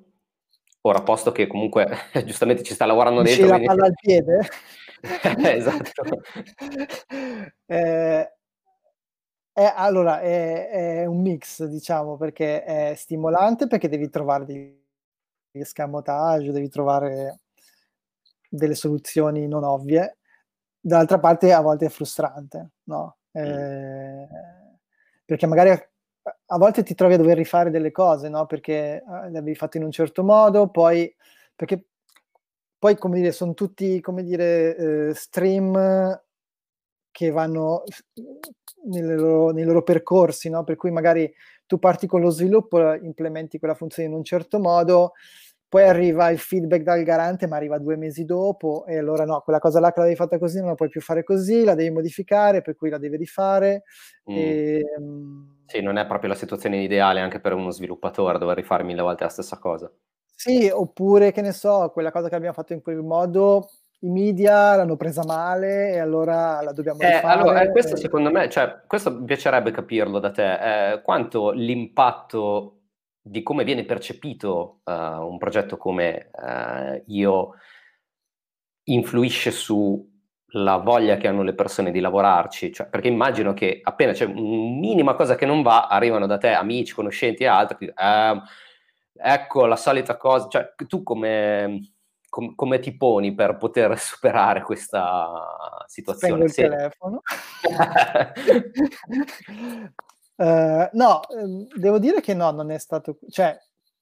[0.81, 1.87] Ora, posto che comunque
[2.25, 3.47] giustamente ci sta lavorando dentro...
[3.47, 3.67] la quindi...
[3.67, 4.47] palla al piede?
[5.55, 6.03] esatto.
[7.65, 8.33] eh,
[9.51, 14.83] è, allora, è, è, un mix, diciamo, perché è stimolante perché devi trovare degli
[15.59, 17.39] escamotage, devi trovare
[18.49, 20.17] delle soluzioni non ovvie.
[20.79, 23.17] Dall'altra parte a volte è frustrante, no?
[23.37, 23.43] Mm.
[23.43, 24.27] Eh,
[25.25, 28.45] perché magari a volte ti trovi a dover rifare delle cose, no?
[28.45, 31.13] Perché eh, le avevi fatte in un certo modo, poi
[31.55, 31.85] perché
[32.77, 36.21] poi come dire, sono tutti come dire eh, stream
[37.09, 37.83] che vanno
[38.87, 40.63] loro, nei loro percorsi, no?
[40.63, 41.31] Per cui magari
[41.65, 45.13] tu parti con lo sviluppo, implementi quella funzione in un certo modo,
[45.67, 49.59] poi arriva il feedback dal garante, ma arriva due mesi dopo, e allora no, quella
[49.59, 52.61] cosa là che l'avevi fatta così non la puoi più fare così, la devi modificare,
[52.61, 53.83] per cui la devi rifare.
[54.31, 54.35] Mm.
[54.35, 55.55] E, um...
[55.65, 59.23] Sì, non è proprio la situazione ideale anche per uno sviluppatore dover rifare mille volte
[59.23, 59.91] la stessa cosa.
[60.23, 63.67] Sì, oppure che ne so, quella cosa che abbiamo fatto in quel modo,
[64.05, 67.39] i media l'hanno presa male e allora la dobbiamo eh, rifare.
[67.39, 72.75] Allora, eh, questo secondo me, cioè, questo mi piacerebbe capirlo da te, eh, quanto l'impatto
[73.27, 77.55] di come viene percepito uh, un progetto come uh, io
[78.83, 84.25] influisce sulla voglia che hanno le persone di lavorarci, cioè, perché immagino che appena c'è
[84.25, 84.39] una
[84.79, 88.41] minima cosa che non va, arrivano da te amici, conoscenti e altri, eh,
[89.17, 91.94] ecco la solita cosa, cioè tu come,
[92.35, 96.49] com, come ti poni per poter superare questa situazione?
[96.49, 97.21] Spengo il telefono.
[100.35, 103.57] Uh, no, ehm, devo dire che no, non è stato, cioè,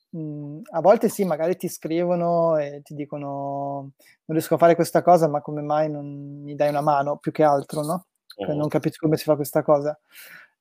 [0.09, 3.91] mh, a volte sì, magari ti scrivono e ti dicono
[4.25, 7.31] non riesco a fare questa cosa, ma come mai non mi dai una mano, più
[7.31, 8.05] che altro, no?
[8.35, 9.97] Cioè, non capisco come si fa questa cosa.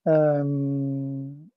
[0.03, 1.49] Um,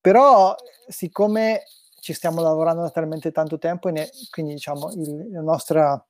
[0.00, 0.54] però,
[0.88, 1.64] siccome
[2.06, 6.06] ci stiamo lavorando da talmente tanto tempo, ne, quindi diciamo il, la nostra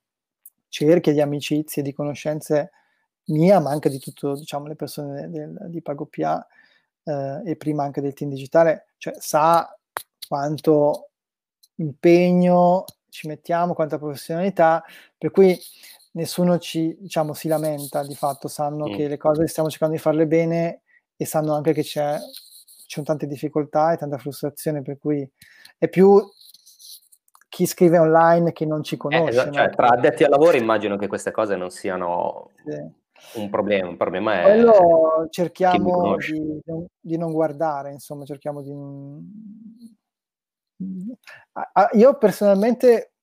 [0.67, 2.69] cerchia di amicizie, di conoscenze
[3.29, 6.45] mia, ma anche di tutte diciamo, le persone del, di PagoPA,
[7.03, 9.75] eh, e prima anche del team digitale, cioè sa
[10.27, 11.09] quanto
[11.77, 14.83] impegno ci mettiamo, quanta professionalità,
[15.17, 15.59] per cui
[16.11, 18.93] nessuno ci, diciamo, si lamenta di fatto, sanno mm.
[18.93, 20.81] che le cose stiamo cercando di farle bene
[21.15, 25.27] e sanno anche che c'è, ci sono tante difficoltà e tanta frustrazione, per cui
[25.77, 26.21] è più
[27.49, 29.47] chi scrive online che non ci eh, conosce.
[29.47, 33.05] Eh, cioè, tra addetti al lavoro immagino che queste cose non siano sì
[33.35, 34.43] un problema, un problema è...
[34.43, 36.61] Quello cerchiamo di,
[36.99, 38.73] di, non guardare, insomma, cerchiamo di...
[41.93, 43.13] Io personalmente,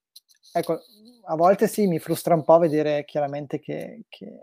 [0.51, 0.79] ecco,
[1.25, 4.03] a volte sì, mi frustra un po' vedere chiaramente che...
[4.09, 4.41] che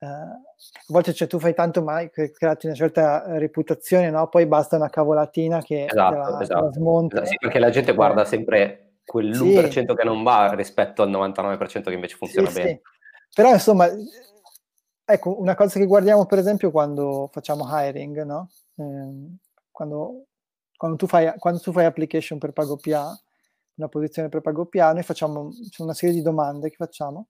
[0.00, 0.40] uh, a
[0.88, 4.28] volte cioè, tu fai tanto mai creati una certa reputazione, no?
[4.28, 6.72] Poi basta una cavolatina che esatto, la, esatto.
[6.72, 7.24] smonta.
[7.24, 9.84] Sì, perché la gente guarda sempre quell'1% sì.
[9.84, 12.68] che non va rispetto al 99% che invece funziona sì, bene.
[12.68, 12.80] Sì.
[13.32, 13.88] Però insomma,
[15.12, 18.48] Ecco, una cosa che guardiamo per esempio quando facciamo hiring, no?
[18.76, 19.38] Eh,
[19.72, 20.26] quando,
[20.76, 23.20] quando, tu fai, quando, tu fai, application per PagoPA,
[23.74, 27.26] una posizione per PagoPA, noi facciamo una serie di domande che facciamo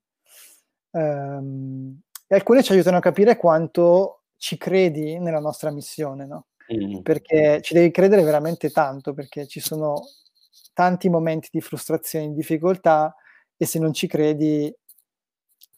[0.91, 1.99] ehm,
[2.31, 6.45] e alcune ci aiutano a capire quanto ci credi nella nostra missione, no?
[6.73, 7.01] Mm.
[7.01, 10.01] Perché ci devi credere veramente tanto, perché ci sono
[10.73, 13.13] tanti momenti di frustrazione, di difficoltà
[13.57, 14.73] e se non ci credi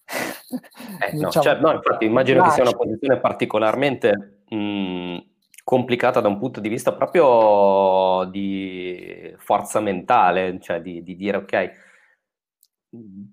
[0.06, 5.18] eh, no, diciamo, cioè, no, infatti immagino che sia una posizione particolarmente mh,
[5.64, 11.72] complicata da un punto di vista proprio di forza mentale, cioè di, di dire ok,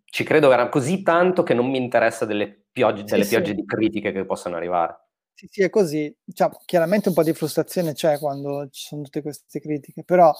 [0.06, 3.54] ci credo era così tanto che non mi interessa delle piogge, delle sì, piogge sì.
[3.56, 4.98] di critiche che possono arrivare.
[5.34, 6.14] Sì, sì, è così.
[6.32, 10.32] Cioè, chiaramente un po' di frustrazione c'è quando ci sono tutte queste critiche, però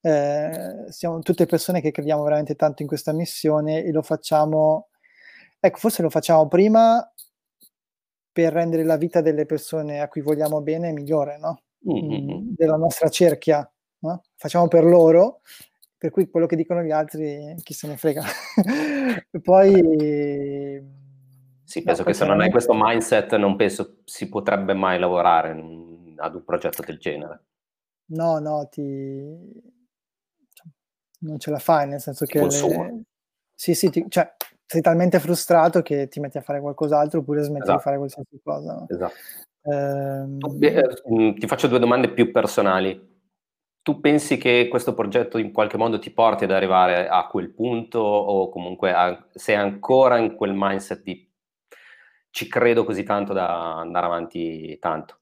[0.00, 4.88] eh, siamo tutte persone che crediamo veramente tanto in questa missione e lo facciamo
[5.60, 7.12] Ecco, forse lo facciamo prima
[8.30, 11.62] per rendere la vita delle persone a cui vogliamo bene migliore, no?
[11.90, 12.54] Mm-hmm.
[12.54, 13.68] Della nostra cerchia,
[14.00, 14.22] no?
[14.36, 15.40] Facciamo per loro,
[15.96, 18.22] per cui quello che dicono gli altri chi se ne frega.
[19.42, 20.97] Poi...
[21.68, 26.34] Sì, penso che se non hai questo mindset non penso si potrebbe mai lavorare ad
[26.34, 27.44] un progetto del genere.
[28.06, 28.82] No, no, ti...
[30.50, 30.66] Cioè,
[31.26, 32.40] non ce la fai, nel senso che...
[32.40, 33.04] Le...
[33.54, 34.06] Sì, sì, ti...
[34.08, 34.34] cioè,
[34.64, 37.76] sei talmente frustrato che ti metti a fare qualcos'altro oppure smetti esatto.
[37.76, 38.72] di fare qualsiasi cosa.
[38.72, 38.86] No?
[38.88, 39.14] Esatto.
[39.60, 43.16] Eh, ti faccio due domande più personali.
[43.82, 47.98] Tu pensi che questo progetto in qualche modo ti porti ad arrivare a quel punto
[47.98, 51.27] o comunque a, sei ancora in quel mindset di
[52.38, 55.18] ci credo così tanto da andare avanti tanto?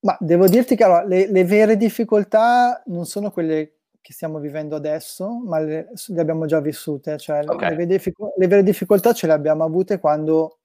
[0.00, 4.76] Ma devo dirti che allora, le, le, vere difficoltà non sono quelle che stiamo vivendo
[4.76, 7.16] adesso, ma le, le abbiamo già vissute.
[7.16, 7.74] Cioè, okay.
[7.76, 10.58] le, le, vere difficoltà ce le abbiamo avute quando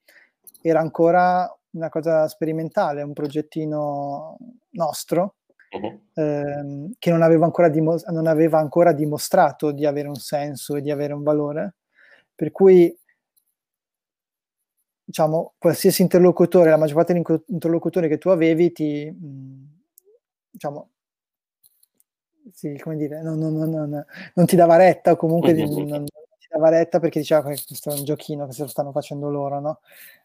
[0.60, 4.36] era ancora una cosa sperimentale, un progettino
[4.72, 5.36] nostro,
[5.70, 6.00] uh-huh.
[6.12, 10.90] ehm, che non aveva, dimos- non aveva ancora dimostrato di avere un senso e di
[10.90, 11.76] avere un valore.
[12.34, 12.94] Per cui
[15.10, 19.12] diciamo, qualsiasi interlocutore, la maggior parte degli interlocutori che tu avevi ti,
[20.50, 20.90] diciamo,
[22.52, 24.04] sì, come dire, non, non, non,
[24.34, 27.94] non, ti dava retta o comunque non, ti dava retta perché diceva che questo è
[27.98, 29.80] un giochino che se lo stanno facendo loro, no?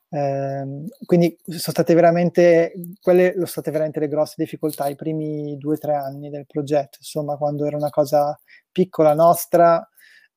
[0.10, 5.74] Eh, quindi sono state veramente, quelle sono state veramente le grosse difficoltà i primi due
[5.76, 8.40] o tre anni del progetto, insomma, quando era una cosa
[8.72, 9.88] piccola nostra,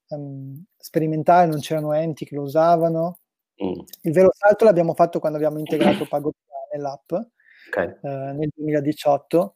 [0.08, 3.18] ehm, sperimentale, non c'erano enti che lo usavano,
[3.62, 3.80] Mm.
[4.02, 6.36] Il vero salto l'abbiamo fatto quando abbiamo integrato PagoPA
[6.72, 7.12] nell'app
[7.68, 7.97] okay.
[8.02, 9.55] eh, nel 2018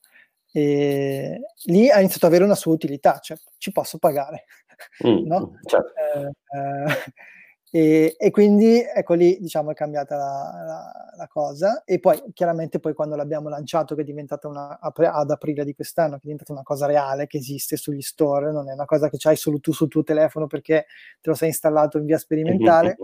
[0.52, 4.44] e lì ha iniziato ad avere una sua utilità, cioè ci posso pagare,
[5.06, 5.52] mm, no?
[5.64, 5.92] certo.
[5.96, 7.12] eh, eh,
[7.74, 12.80] e, e, quindi ecco lì diciamo è cambiata la, la, la, cosa e poi chiaramente
[12.80, 16.52] poi quando l'abbiamo lanciato che è diventata una, ad aprile di quest'anno che è diventata
[16.52, 19.72] una cosa reale che esiste sugli store non è una cosa che c'hai solo tu
[19.72, 20.84] sul tuo telefono perché
[21.22, 22.98] te lo sei installato in via sperimentale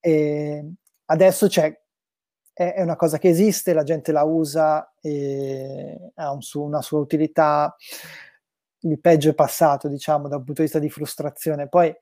[0.00, 0.72] E
[1.06, 1.76] adesso c'è,
[2.52, 6.82] è, è, una cosa che esiste, la gente la usa e ha un su, una
[6.82, 7.74] sua utilità.
[8.80, 11.68] Il peggio è passato, diciamo, dal punto di vista di frustrazione.
[11.68, 11.94] Poi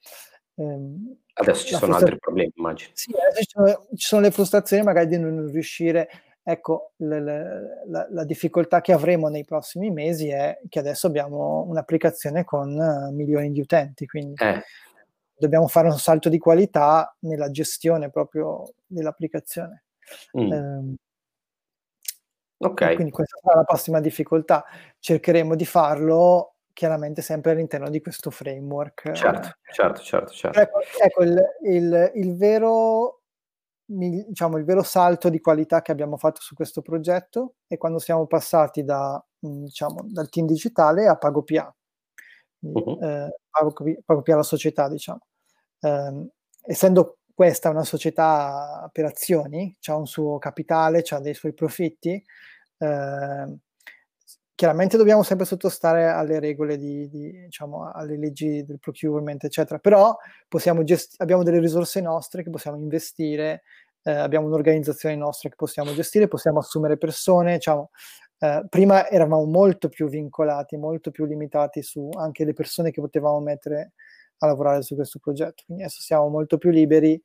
[0.57, 2.91] ehm, adesso ci sono altri problemi, immagino.
[2.95, 6.09] Sì, adesso ci sono, ci sono, le frustrazioni magari di non riuscire.
[6.49, 7.21] Ecco, le,
[7.87, 13.13] la, la, difficoltà che avremo nei prossimi mesi è che adesso abbiamo un'applicazione con uh,
[13.13, 14.63] milioni di utenti, quindi eh
[15.39, 19.85] dobbiamo fare un salto di qualità nella gestione proprio dell'applicazione.
[20.39, 20.53] Mm.
[20.53, 20.95] Eh,
[22.59, 22.95] ok.
[22.95, 24.65] Quindi questa sarà la prossima difficoltà.
[24.99, 29.13] Cercheremo di farlo chiaramente sempre all'interno di questo framework.
[29.13, 30.33] Certo, certo, certo.
[30.33, 30.61] certo.
[30.61, 33.23] Ecco, ecco il, il, il, vero,
[33.85, 38.27] diciamo, il vero salto di qualità che abbiamo fatto su questo progetto è quando siamo
[38.27, 41.75] passati da, diciamo, dal team digitale a PagoPA
[42.61, 43.03] uh-huh.
[43.03, 43.73] eh, pago,
[44.37, 45.21] la società, diciamo.
[45.81, 46.29] Eh,
[46.63, 52.23] essendo questa una società per azioni, ha un suo capitale, ha dei suoi profitti,
[52.79, 53.59] eh,
[54.57, 60.17] chiaramente dobbiamo sempre sottostare alle regole di, di, diciamo, alle leggi del procurement, eccetera, però
[60.83, 63.63] gest- abbiamo delle risorse nostre che possiamo investire,
[64.03, 67.91] eh, abbiamo un'organizzazione nostra che possiamo gestire, possiamo assumere persone, diciamo,
[68.39, 73.41] eh, prima eravamo molto più vincolati, molto più limitati su anche le persone che potevamo
[73.41, 73.93] mettere
[74.39, 75.63] a lavorare su questo progetto.
[75.65, 77.21] Quindi adesso siamo molto più liberi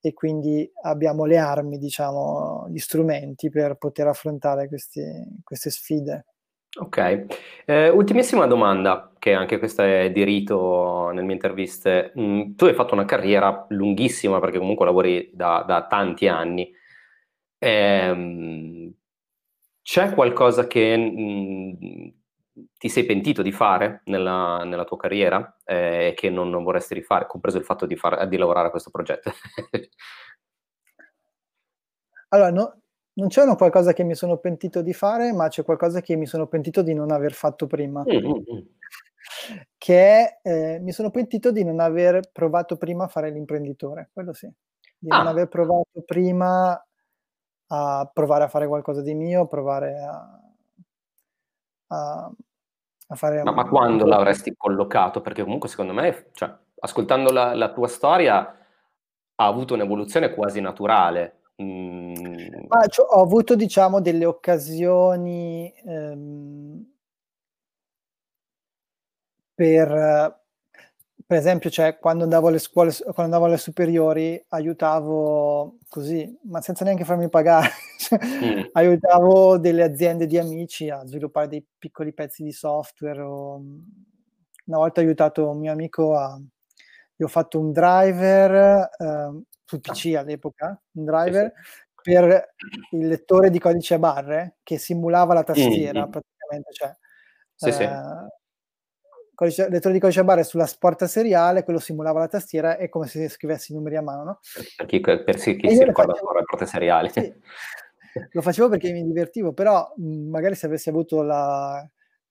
[0.00, 5.02] e quindi abbiamo le armi, diciamo, gli strumenti per poter affrontare questi,
[5.42, 6.26] queste sfide.
[6.76, 7.26] Ok,
[7.66, 12.12] eh, ultimissima domanda, che anche questa è di rito nelle mie interviste.
[12.18, 16.70] Mm, tu hai fatto una carriera lunghissima perché comunque lavori da, da tanti anni.
[17.58, 18.92] Eh,
[19.84, 22.08] c'è qualcosa che mh, mm,
[22.78, 26.94] ti sei pentito di fare nella, nella tua carriera e eh, che non, non, vorresti
[26.94, 29.30] rifare, compreso il fatto di, far, di lavorare a questo progetto?
[32.28, 32.80] allora, no,
[33.12, 36.46] non c'è qualcosa che mi sono pentito di fare, ma c'è qualcosa che mi sono
[36.46, 38.02] pentito di non aver fatto prima.
[38.02, 38.32] Mm-hmm.
[39.76, 44.50] Che eh, mi sono pentito di non aver provato prima a fare l'imprenditore, quello sì.
[44.98, 45.18] Di ah.
[45.18, 46.82] non aver provato prima
[47.68, 50.40] a provare a fare qualcosa di mio, provare a,
[51.88, 52.32] a,
[53.08, 53.42] a fare...
[53.42, 55.20] Ma, ma quando l'avresti collocato?
[55.20, 58.38] Perché comunque secondo me, cioè, ascoltando la, la, tua storia,
[59.36, 61.40] ha avuto un'evoluzione quasi naturale.
[61.62, 62.66] Mm.
[62.68, 66.92] Ah, cioè, ho avuto, diciamo, delle occasioni ehm,
[69.54, 70.43] per
[71.26, 76.84] per esempio, cioè, quando, andavo alle scuole, quando andavo alle superiori, aiutavo così, ma senza
[76.84, 78.62] neanche farmi pagare, cioè, mm.
[78.72, 83.22] aiutavo delle aziende di amici a sviluppare dei piccoli pezzi di software.
[83.22, 83.54] O...
[84.66, 86.38] Una volta ho aiutato un mio amico a...
[87.16, 91.52] Gli ho fatto un driver eh, sul PC all'epoca, un driver
[92.02, 92.54] per
[92.90, 96.10] il lettore di codice a barre che simulava la tastiera mm.
[96.10, 96.72] praticamente.
[96.72, 96.96] Cioè,
[97.54, 97.88] sì, eh, sì
[99.34, 103.28] codice, lettore di codice barre sulla porta seriale, quello simulava la tastiera, è come se
[103.28, 104.38] scrivessi i numeri a mano, no?
[104.76, 107.10] Per chi, per chi si ricorda ancora le porte seriali.
[107.10, 107.32] Sì.
[108.30, 111.84] Lo facevo perché mi divertivo, però magari se avessi avuto la,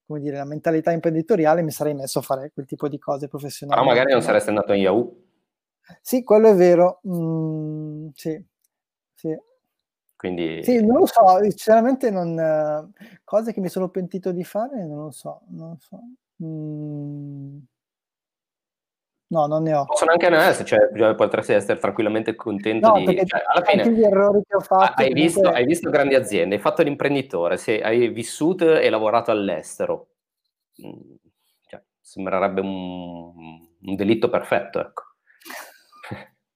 [0.06, 3.82] come dire, la mentalità imprenditoriale mi sarei messo a fare quel tipo di cose professionali.
[3.82, 5.16] Però magari non saresti andato in Yahoo.
[6.02, 7.02] Sì, quello è vero.
[7.08, 8.42] Mm, sì,
[9.14, 9.38] sì.
[10.16, 10.64] Quindi...
[10.64, 12.94] Sì, non lo so, sinceramente non...
[13.26, 16.00] cose che mi sono pentito di fare, non lo so, non lo so.
[16.41, 17.60] Mm.
[19.27, 19.85] No, non ne ho.
[19.85, 23.26] Possono anche non essere, cioè, potresti essere tranquillamente contento no, di...
[23.26, 25.01] Cioè, alla fine, gli errori che ho fatto...
[25.01, 25.22] Hai, comunque...
[25.22, 30.10] visto, hai visto grandi aziende, hai fatto l'imprenditore, hai vissuto e lavorato all'estero.
[30.85, 31.15] Mm,
[31.68, 33.34] cioè, sembrerebbe un,
[33.81, 35.03] un delitto perfetto, ecco.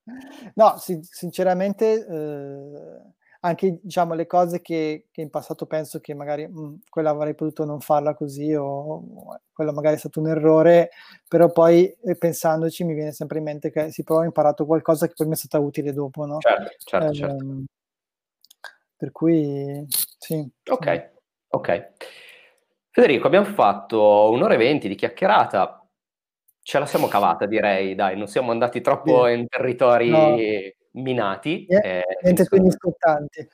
[0.54, 2.06] No, sì, sinceramente...
[2.08, 3.16] Eh
[3.48, 7.34] anche diciamo, le cose che, che, in passato penso che magari mh, mhmm, quella avrei
[7.34, 10.92] potuto non farla così o, quello magari è stato un errore,
[11.28, 15.08] però poi eh, pensandoci mi viene sempre in mente che si può ho imparato qualcosa
[15.08, 16.40] che poi mi è stata utile dopo, no?
[16.40, 17.46] Certo, certo, eh, certo.
[18.98, 20.50] Per cui sì.
[20.70, 21.20] Ok, sì.
[21.50, 21.92] ok.
[22.90, 25.88] Federico, abbiamo fatto un'ora e venti di chiacchierata.
[26.62, 29.34] Ce la siamo cavata, direi, dai, non siamo andati troppo sì.
[29.34, 30.36] in territori no
[30.94, 31.66] minati.
[31.66, 33.48] Eh, niente più scottanti.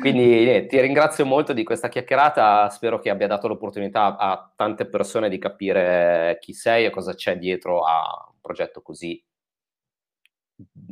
[0.00, 4.86] Quindi eh, ti ringrazio molto di questa chiacchierata, spero che abbia dato l'opportunità a tante
[4.86, 9.22] persone di capire chi sei e cosa c'è dietro a un progetto così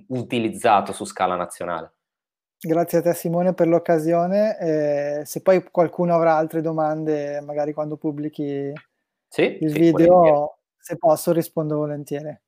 [0.09, 1.93] utilizzato su scala nazionale.
[2.59, 4.59] Grazie a te Simone per l'occasione.
[4.59, 8.73] Eh, se poi qualcuno avrà altre domande, magari quando pubblichi
[9.29, 10.49] sì, il sì, video, volentieri.
[10.79, 12.41] se posso rispondo volentieri.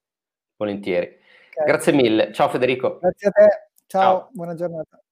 [0.57, 1.18] Volentieri.
[1.65, 2.33] Grazie mille.
[2.33, 2.99] Ciao Federico.
[2.99, 3.49] Grazie a te.
[3.87, 4.29] Ciao, Ciao.
[4.33, 5.03] buona giornata.